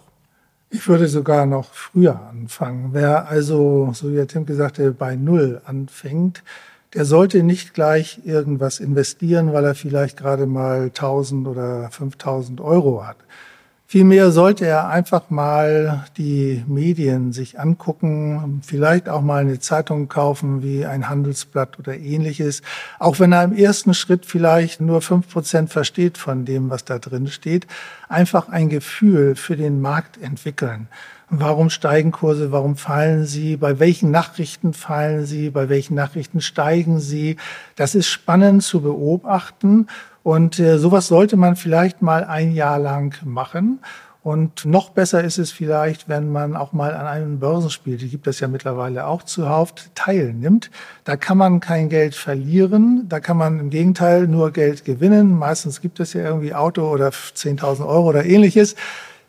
Ich 0.71 0.87
würde 0.87 1.07
sogar 1.07 1.47
noch 1.47 1.73
früher 1.73 2.27
anfangen. 2.29 2.89
Wer 2.93 3.27
also, 3.27 3.91
so 3.93 4.11
wie 4.11 4.25
Tim 4.27 4.45
gesagt 4.45 4.77
hat, 4.77 4.99
bei 4.99 5.15
Null 5.15 5.61
anfängt, 5.65 6.43
der 6.93 7.05
sollte 7.05 7.41
nicht 7.41 7.73
gleich 7.73 8.21
irgendwas 8.23 8.79
investieren, 8.79 9.51
weil 9.51 9.65
er 9.65 9.73
vielleicht 9.73 10.17
gerade 10.17 10.45
mal 10.45 10.83
1000 10.85 11.47
oder 11.47 11.89
5000 11.89 12.61
Euro 12.61 13.05
hat. 13.05 13.17
Vielmehr 13.91 14.29
sollte 14.29 14.67
er 14.67 14.87
einfach 14.87 15.31
mal 15.31 16.05
die 16.15 16.63
Medien 16.67 17.33
sich 17.33 17.59
angucken, 17.59 18.61
vielleicht 18.63 19.09
auch 19.09 19.23
mal 19.23 19.41
eine 19.41 19.59
Zeitung 19.59 20.07
kaufen 20.07 20.61
wie 20.61 20.85
ein 20.85 21.09
Handelsblatt 21.09 21.79
oder 21.79 21.97
ähnliches. 21.97 22.61
Auch 22.99 23.19
wenn 23.19 23.31
er 23.31 23.43
im 23.45 23.57
ersten 23.57 23.95
Schritt 23.95 24.27
vielleicht 24.27 24.79
nur 24.79 25.01
fünf 25.01 25.31
Prozent 25.31 25.71
versteht 25.71 26.19
von 26.19 26.45
dem, 26.45 26.69
was 26.69 26.85
da 26.85 26.99
drin 26.99 27.29
steht, 27.29 27.65
einfach 28.09 28.49
ein 28.49 28.69
Gefühl 28.69 29.35
für 29.35 29.57
den 29.57 29.81
Markt 29.81 30.21
entwickeln. 30.21 30.87
Warum 31.31 31.71
steigen 31.71 32.11
Kurse? 32.11 32.51
Warum 32.51 32.75
fallen 32.75 33.25
sie? 33.25 33.57
Bei 33.57 33.79
welchen 33.79 34.11
Nachrichten 34.11 34.73
fallen 34.73 35.25
sie? 35.25 35.49
Bei 35.49 35.67
welchen 35.67 35.95
Nachrichten 35.95 36.41
steigen 36.41 36.99
sie? 36.99 37.37
Das 37.75 37.95
ist 37.95 38.07
spannend 38.07 38.61
zu 38.61 38.81
beobachten 38.81 39.87
und 40.29 40.59
äh, 40.59 40.77
sowas 40.77 41.07
sollte 41.07 41.37
man 41.37 41.55
vielleicht 41.55 42.03
mal 42.03 42.23
ein 42.23 42.51
Jahr 42.51 42.77
lang 42.77 43.15
machen. 43.25 43.79
Und 44.21 44.63
noch 44.63 44.91
besser 44.91 45.23
ist 45.23 45.39
es 45.39 45.51
vielleicht, 45.51 46.07
wenn 46.07 46.31
man 46.31 46.55
auch 46.55 46.71
mal 46.71 46.93
an 46.93 47.07
einem 47.07 47.39
Börsenspiel, 47.39 47.97
die 47.97 48.09
gibt 48.09 48.27
es 48.27 48.39
ja 48.39 48.47
mittlerweile 48.47 49.07
auch 49.07 49.23
zuhauf, 49.23 49.73
teilnimmt. 49.95 50.69
Da 51.03 51.15
kann 51.15 51.39
man 51.39 51.61
kein 51.61 51.89
Geld 51.89 52.13
verlieren, 52.13 53.05
da 53.09 53.19
kann 53.19 53.37
man 53.37 53.59
im 53.59 53.71
Gegenteil 53.71 54.27
nur 54.27 54.51
Geld 54.51 54.85
gewinnen. 54.85 55.35
Meistens 55.35 55.81
gibt 55.81 55.99
es 55.99 56.13
ja 56.13 56.21
irgendwie 56.21 56.53
Auto 56.53 56.87
oder 56.87 57.09
10.000 57.09 57.87
Euro 57.87 58.09
oder 58.09 58.23
ähnliches. 58.23 58.75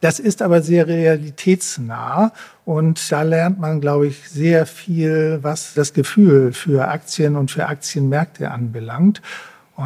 Das 0.02 0.18
ist 0.18 0.42
aber 0.42 0.60
sehr 0.60 0.86
realitätsnah 0.86 2.32
und 2.66 3.10
da 3.10 3.22
lernt 3.22 3.58
man, 3.58 3.80
glaube 3.80 4.06
ich, 4.06 4.28
sehr 4.28 4.66
viel, 4.66 5.38
was 5.40 5.72
das 5.72 5.94
Gefühl 5.94 6.52
für 6.52 6.88
Aktien 6.88 7.36
und 7.36 7.50
für 7.50 7.68
Aktienmärkte 7.68 8.50
anbelangt. 8.50 9.22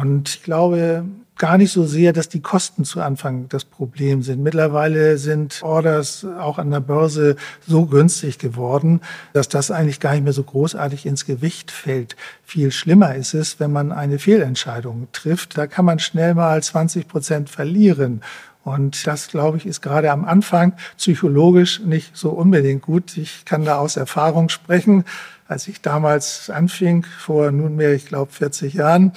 Und 0.01 0.27
ich 0.27 0.43
glaube 0.43 1.05
gar 1.37 1.57
nicht 1.57 1.71
so 1.71 1.85
sehr, 1.85 2.11
dass 2.11 2.27
die 2.27 2.41
Kosten 2.41 2.83
zu 2.83 3.01
Anfang 3.01 3.47
das 3.47 3.63
Problem 3.63 4.23
sind. 4.23 4.43
Mittlerweile 4.43 5.17
sind 5.17 5.61
Orders 5.63 6.25
auch 6.37 6.57
an 6.57 6.71
der 6.71 6.81
Börse 6.81 7.37
so 7.65 7.85
günstig 7.85 8.37
geworden, 8.37 8.99
dass 9.31 9.47
das 9.47 9.71
eigentlich 9.71 10.01
gar 10.01 10.13
nicht 10.13 10.23
mehr 10.23 10.33
so 10.33 10.43
großartig 10.43 11.05
ins 11.05 11.25
Gewicht 11.25 11.71
fällt. 11.71 12.17
Viel 12.43 12.71
schlimmer 12.71 13.15
ist 13.15 13.33
es, 13.33 13.59
wenn 13.61 13.71
man 13.71 13.93
eine 13.93 14.19
Fehlentscheidung 14.19 15.07
trifft. 15.13 15.57
Da 15.57 15.65
kann 15.65 15.85
man 15.85 15.99
schnell 15.99 16.35
mal 16.35 16.61
20 16.61 17.07
Prozent 17.07 17.49
verlieren. 17.49 18.21
Und 18.65 19.07
das, 19.07 19.29
glaube 19.29 19.57
ich, 19.57 19.65
ist 19.65 19.81
gerade 19.81 20.11
am 20.11 20.25
Anfang 20.25 20.73
psychologisch 20.97 21.79
nicht 21.81 22.17
so 22.17 22.31
unbedingt 22.31 22.81
gut. 22.81 23.15
Ich 23.15 23.45
kann 23.45 23.63
da 23.63 23.77
aus 23.77 23.95
Erfahrung 23.95 24.49
sprechen. 24.49 25.05
Als 25.47 25.67
ich 25.67 25.81
damals 25.81 26.49
anfing, 26.49 27.05
vor 27.19 27.51
nunmehr, 27.51 27.93
ich 27.93 28.07
glaube, 28.07 28.31
40 28.31 28.73
Jahren, 28.73 29.11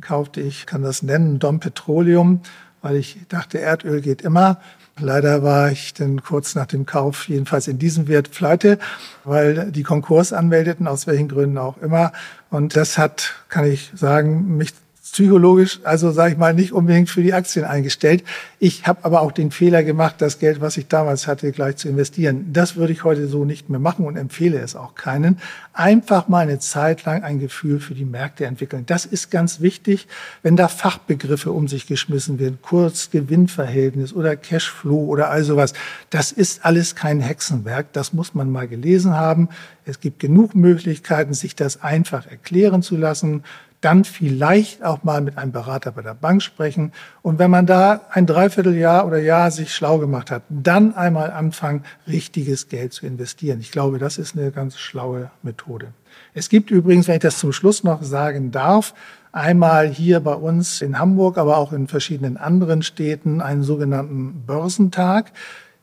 kaufte 0.00 0.40
ich, 0.40 0.66
kann 0.66 0.82
das 0.82 1.02
nennen, 1.02 1.38
Dom 1.38 1.58
Petroleum, 1.58 2.40
weil 2.82 2.96
ich 2.96 3.18
dachte, 3.28 3.60
Erdöl 3.60 4.00
geht 4.00 4.22
immer. 4.22 4.60
Leider 4.98 5.42
war 5.42 5.70
ich 5.70 5.94
dann 5.94 6.22
kurz 6.22 6.54
nach 6.54 6.66
dem 6.66 6.86
Kauf 6.86 7.28
jedenfalls 7.28 7.68
in 7.68 7.78
diesem 7.78 8.06
Wert 8.06 8.30
pleite, 8.30 8.78
weil 9.24 9.72
die 9.72 9.82
Konkurs 9.82 10.32
anmeldeten, 10.32 10.86
aus 10.86 11.06
welchen 11.06 11.28
Gründen 11.28 11.58
auch 11.58 11.78
immer. 11.78 12.12
Und 12.50 12.76
das 12.76 12.98
hat, 12.98 13.34
kann 13.48 13.64
ich 13.64 13.92
sagen, 13.94 14.56
mich 14.56 14.72
psychologisch, 15.12 15.80
also 15.84 16.10
sage 16.10 16.32
ich 16.32 16.38
mal, 16.38 16.54
nicht 16.54 16.72
unbedingt 16.72 17.10
für 17.10 17.22
die 17.22 17.34
Aktien 17.34 17.64
eingestellt. 17.64 18.24
Ich 18.58 18.86
habe 18.86 19.04
aber 19.04 19.22
auch 19.22 19.32
den 19.32 19.50
Fehler 19.50 19.82
gemacht, 19.82 20.16
das 20.18 20.38
Geld, 20.38 20.60
was 20.60 20.76
ich 20.76 20.88
damals 20.88 21.26
hatte, 21.26 21.52
gleich 21.52 21.76
zu 21.76 21.88
investieren. 21.88 22.52
Das 22.52 22.76
würde 22.76 22.92
ich 22.92 23.04
heute 23.04 23.26
so 23.26 23.44
nicht 23.44 23.68
mehr 23.70 23.80
machen 23.80 24.06
und 24.06 24.16
empfehle 24.16 24.58
es 24.58 24.76
auch 24.76 24.94
keinen. 24.94 25.38
Einfach 25.72 26.28
mal 26.28 26.40
eine 26.40 26.58
Zeit 26.58 27.04
lang 27.04 27.22
ein 27.22 27.38
Gefühl 27.38 27.80
für 27.80 27.94
die 27.94 28.04
Märkte 28.04 28.46
entwickeln. 28.46 28.84
Das 28.86 29.04
ist 29.04 29.30
ganz 29.30 29.60
wichtig, 29.60 30.06
wenn 30.42 30.56
da 30.56 30.68
Fachbegriffe 30.68 31.52
um 31.52 31.68
sich 31.68 31.86
geschmissen 31.86 32.38
werden, 32.38 32.58
Kurz-Gewinn-Verhältnis 32.62 34.12
oder 34.12 34.36
Cashflow 34.36 35.06
oder 35.06 35.30
all 35.30 35.44
sowas. 35.44 35.72
Das 36.10 36.32
ist 36.32 36.64
alles 36.64 36.94
kein 36.94 37.20
Hexenwerk. 37.20 37.92
Das 37.92 38.12
muss 38.12 38.34
man 38.34 38.50
mal 38.50 38.68
gelesen 38.68 39.14
haben. 39.14 39.48
Es 39.84 40.00
gibt 40.00 40.20
genug 40.20 40.54
Möglichkeiten, 40.54 41.34
sich 41.34 41.56
das 41.56 41.82
einfach 41.82 42.26
erklären 42.26 42.82
zu 42.82 42.96
lassen 42.96 43.42
dann 43.80 44.04
vielleicht 44.04 44.84
auch 44.84 45.04
mal 45.04 45.20
mit 45.20 45.38
einem 45.38 45.52
Berater 45.52 45.92
bei 45.92 46.02
der 46.02 46.14
Bank 46.14 46.42
sprechen. 46.42 46.92
Und 47.22 47.38
wenn 47.38 47.50
man 47.50 47.66
da 47.66 48.02
ein 48.10 48.26
Dreivierteljahr 48.26 49.06
oder 49.06 49.18
Jahr 49.18 49.50
sich 49.50 49.74
schlau 49.74 49.98
gemacht 49.98 50.30
hat, 50.30 50.42
dann 50.50 50.94
einmal 50.94 51.30
anfangen, 51.30 51.84
richtiges 52.06 52.68
Geld 52.68 52.92
zu 52.92 53.06
investieren. 53.06 53.60
Ich 53.60 53.72
glaube, 53.72 53.98
das 53.98 54.18
ist 54.18 54.36
eine 54.36 54.50
ganz 54.50 54.78
schlaue 54.78 55.30
Methode. 55.42 55.88
Es 56.34 56.48
gibt 56.48 56.70
übrigens, 56.70 57.08
wenn 57.08 57.14
ich 57.14 57.22
das 57.22 57.38
zum 57.38 57.52
Schluss 57.52 57.82
noch 57.82 58.02
sagen 58.02 58.50
darf, 58.50 58.94
einmal 59.32 59.88
hier 59.88 60.20
bei 60.20 60.34
uns 60.34 60.82
in 60.82 60.98
Hamburg, 60.98 61.38
aber 61.38 61.56
auch 61.56 61.72
in 61.72 61.88
verschiedenen 61.88 62.36
anderen 62.36 62.82
Städten 62.82 63.40
einen 63.40 63.62
sogenannten 63.62 64.42
Börsentag. 64.46 65.32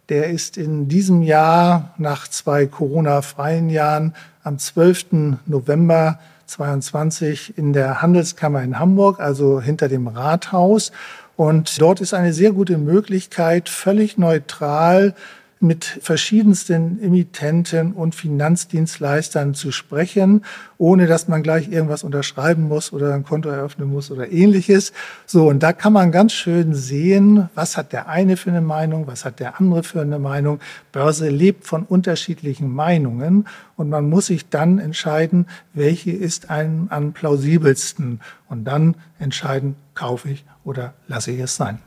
Der 0.09 0.29
ist 0.29 0.57
in 0.57 0.87
diesem 0.87 1.21
Jahr 1.21 1.93
nach 1.97 2.27
zwei 2.27 2.65
Corona-freien 2.67 3.69
Jahren 3.69 4.13
am 4.43 4.59
12. 4.59 5.39
November 5.45 6.19
22 6.47 7.57
in 7.57 7.73
der 7.73 8.01
Handelskammer 8.01 8.63
in 8.63 8.79
Hamburg, 8.79 9.19
also 9.19 9.61
hinter 9.61 9.87
dem 9.87 10.07
Rathaus. 10.07 10.91
Und 11.35 11.79
dort 11.79 12.01
ist 12.01 12.13
eine 12.13 12.33
sehr 12.33 12.51
gute 12.51 12.77
Möglichkeit, 12.77 13.69
völlig 13.69 14.17
neutral 14.17 15.13
mit 15.59 15.85
verschiedensten 16.01 17.01
Emittenten 17.01 17.93
und 17.93 18.15
Finanzdienstleistern 18.15 19.53
zu 19.53 19.71
sprechen, 19.71 20.43
ohne 20.77 21.07
dass 21.07 21.27
man 21.27 21.43
gleich 21.43 21.71
irgendwas 21.71 22.03
unterschreiben 22.03 22.67
muss 22.67 22.93
oder 22.93 23.13
ein 23.13 23.23
Konto 23.23 23.49
eröffnen 23.49 23.89
muss 23.89 24.11
oder 24.11 24.31
ähnliches. 24.31 24.93
So, 25.25 25.47
und 25.47 25.63
da 25.63 25.73
kann 25.73 25.93
man 25.93 26.11
ganz 26.11 26.33
schön 26.33 26.73
sehen, 26.73 27.49
was 27.55 27.77
hat 27.77 27.93
der 27.93 28.07
eine 28.07 28.37
für 28.37 28.51
eine 28.51 28.61
Meinung, 28.61 29.07
was 29.07 29.25
hat 29.25 29.39
der 29.39 29.59
andere 29.59 29.83
für 29.83 30.01
eine 30.01 30.19
Meinung. 30.19 30.59
Börse 30.91 31.29
lebt 31.29 31.65
von 31.65 31.83
unterschiedlichen 31.83 32.71
Meinungen 32.71 33.47
und 33.75 33.89
man 33.89 34.09
muss 34.09 34.27
sich 34.27 34.49
dann 34.49 34.79
entscheiden, 34.79 35.47
welche 35.73 36.11
ist 36.11 36.49
einem 36.49 36.87
am 36.89 37.13
plausibelsten 37.13 38.21
und 38.49 38.65
dann 38.65 38.95
entscheiden, 39.19 39.75
kaufe 39.95 40.29
ich 40.29 40.45
oder 40.63 40.93
lasse 41.07 41.31
ich 41.31 41.39
es 41.39 41.55
sein. 41.55 41.79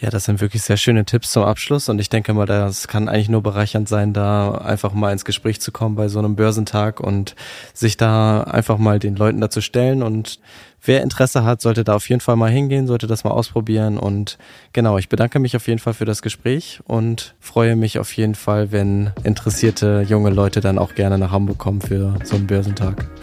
Ja, 0.00 0.08
das 0.08 0.24
sind 0.24 0.40
wirklich 0.40 0.62
sehr 0.62 0.78
schöne 0.78 1.04
Tipps 1.04 1.30
zum 1.30 1.42
Abschluss 1.42 1.90
und 1.90 1.98
ich 1.98 2.08
denke 2.08 2.32
mal, 2.32 2.46
das 2.46 2.88
kann 2.88 3.06
eigentlich 3.06 3.28
nur 3.28 3.42
bereichernd 3.42 3.86
sein, 3.86 4.14
da 4.14 4.52
einfach 4.52 4.94
mal 4.94 5.12
ins 5.12 5.26
Gespräch 5.26 5.60
zu 5.60 5.72
kommen 5.72 5.94
bei 5.94 6.08
so 6.08 6.18
einem 6.18 6.36
Börsentag 6.36 7.00
und 7.00 7.36
sich 7.74 7.98
da 7.98 8.40
einfach 8.44 8.78
mal 8.78 8.98
den 8.98 9.14
Leuten 9.14 9.42
dazu 9.42 9.60
stellen 9.60 10.02
und 10.02 10.40
wer 10.84 11.02
Interesse 11.02 11.44
hat, 11.44 11.60
sollte 11.60 11.84
da 11.84 11.94
auf 11.94 12.08
jeden 12.08 12.20
Fall 12.20 12.36
mal 12.36 12.50
hingehen, 12.50 12.86
sollte 12.86 13.06
das 13.06 13.24
mal 13.24 13.30
ausprobieren 13.30 13.98
und 13.98 14.38
genau, 14.72 14.98
ich 14.98 15.08
bedanke 15.08 15.38
mich 15.38 15.56
auf 15.56 15.66
jeden 15.68 15.78
Fall 15.78 15.94
für 15.94 16.04
das 16.04 16.22
Gespräch 16.22 16.80
und 16.84 17.34
freue 17.40 17.76
mich 17.76 17.98
auf 17.98 18.12
jeden 18.12 18.34
Fall, 18.34 18.72
wenn 18.72 19.10
interessierte 19.24 20.04
junge 20.08 20.30
Leute 20.30 20.60
dann 20.60 20.78
auch 20.78 20.94
gerne 20.94 21.18
nach 21.18 21.30
Hamburg 21.30 21.58
kommen 21.58 21.80
für 21.80 22.14
so 22.24 22.36
einen 22.36 22.46
Börsentag. 22.46 23.08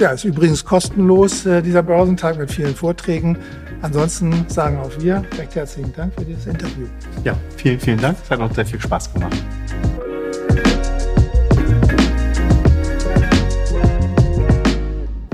Ja, 0.00 0.10
ist 0.10 0.24
übrigens 0.24 0.64
kostenlos, 0.64 1.46
äh, 1.46 1.62
dieser 1.62 1.82
Börsentag 1.82 2.36
mit 2.36 2.50
vielen 2.50 2.74
Vorträgen. 2.74 3.38
Ansonsten 3.82 4.46
sagen 4.48 4.78
auch 4.78 4.90
wir 4.98 5.22
recht 5.38 5.54
herzlichen 5.54 5.92
Dank 5.94 6.14
für 6.14 6.24
dieses 6.24 6.46
Interview. 6.46 6.86
Ja, 7.22 7.36
vielen, 7.56 7.78
vielen 7.78 8.00
Dank. 8.00 8.18
Es 8.22 8.30
hat 8.30 8.40
uns 8.40 8.54
sehr 8.54 8.66
viel 8.66 8.80
Spaß 8.80 9.12
gemacht. 9.12 9.36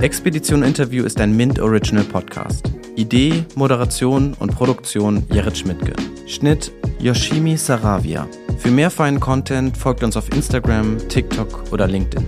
Expedition 0.01 0.63
Interview 0.63 1.05
ist 1.05 1.21
ein 1.21 1.37
Mint 1.37 1.61
Original 1.61 2.05
Podcast. 2.05 2.73
Idee, 2.97 3.45
Moderation 3.55 4.33
und 4.41 4.55
Produktion 4.55 5.27
Jerit 5.31 5.59
Schmidtke. 5.59 5.93
Schnitt 6.27 6.73
Yoshimi 7.01 7.59
Saravia. 7.59 8.27
Für 8.57 8.71
mehr 8.71 8.91
feinen 8.91 9.21
Content 9.21 9.77
folgt 9.77 10.03
uns 10.03 10.17
auf 10.17 10.33
Instagram, 10.35 10.97
TikTok 11.11 11.71
oder 11.71 11.87
LinkedIn. 11.87 12.27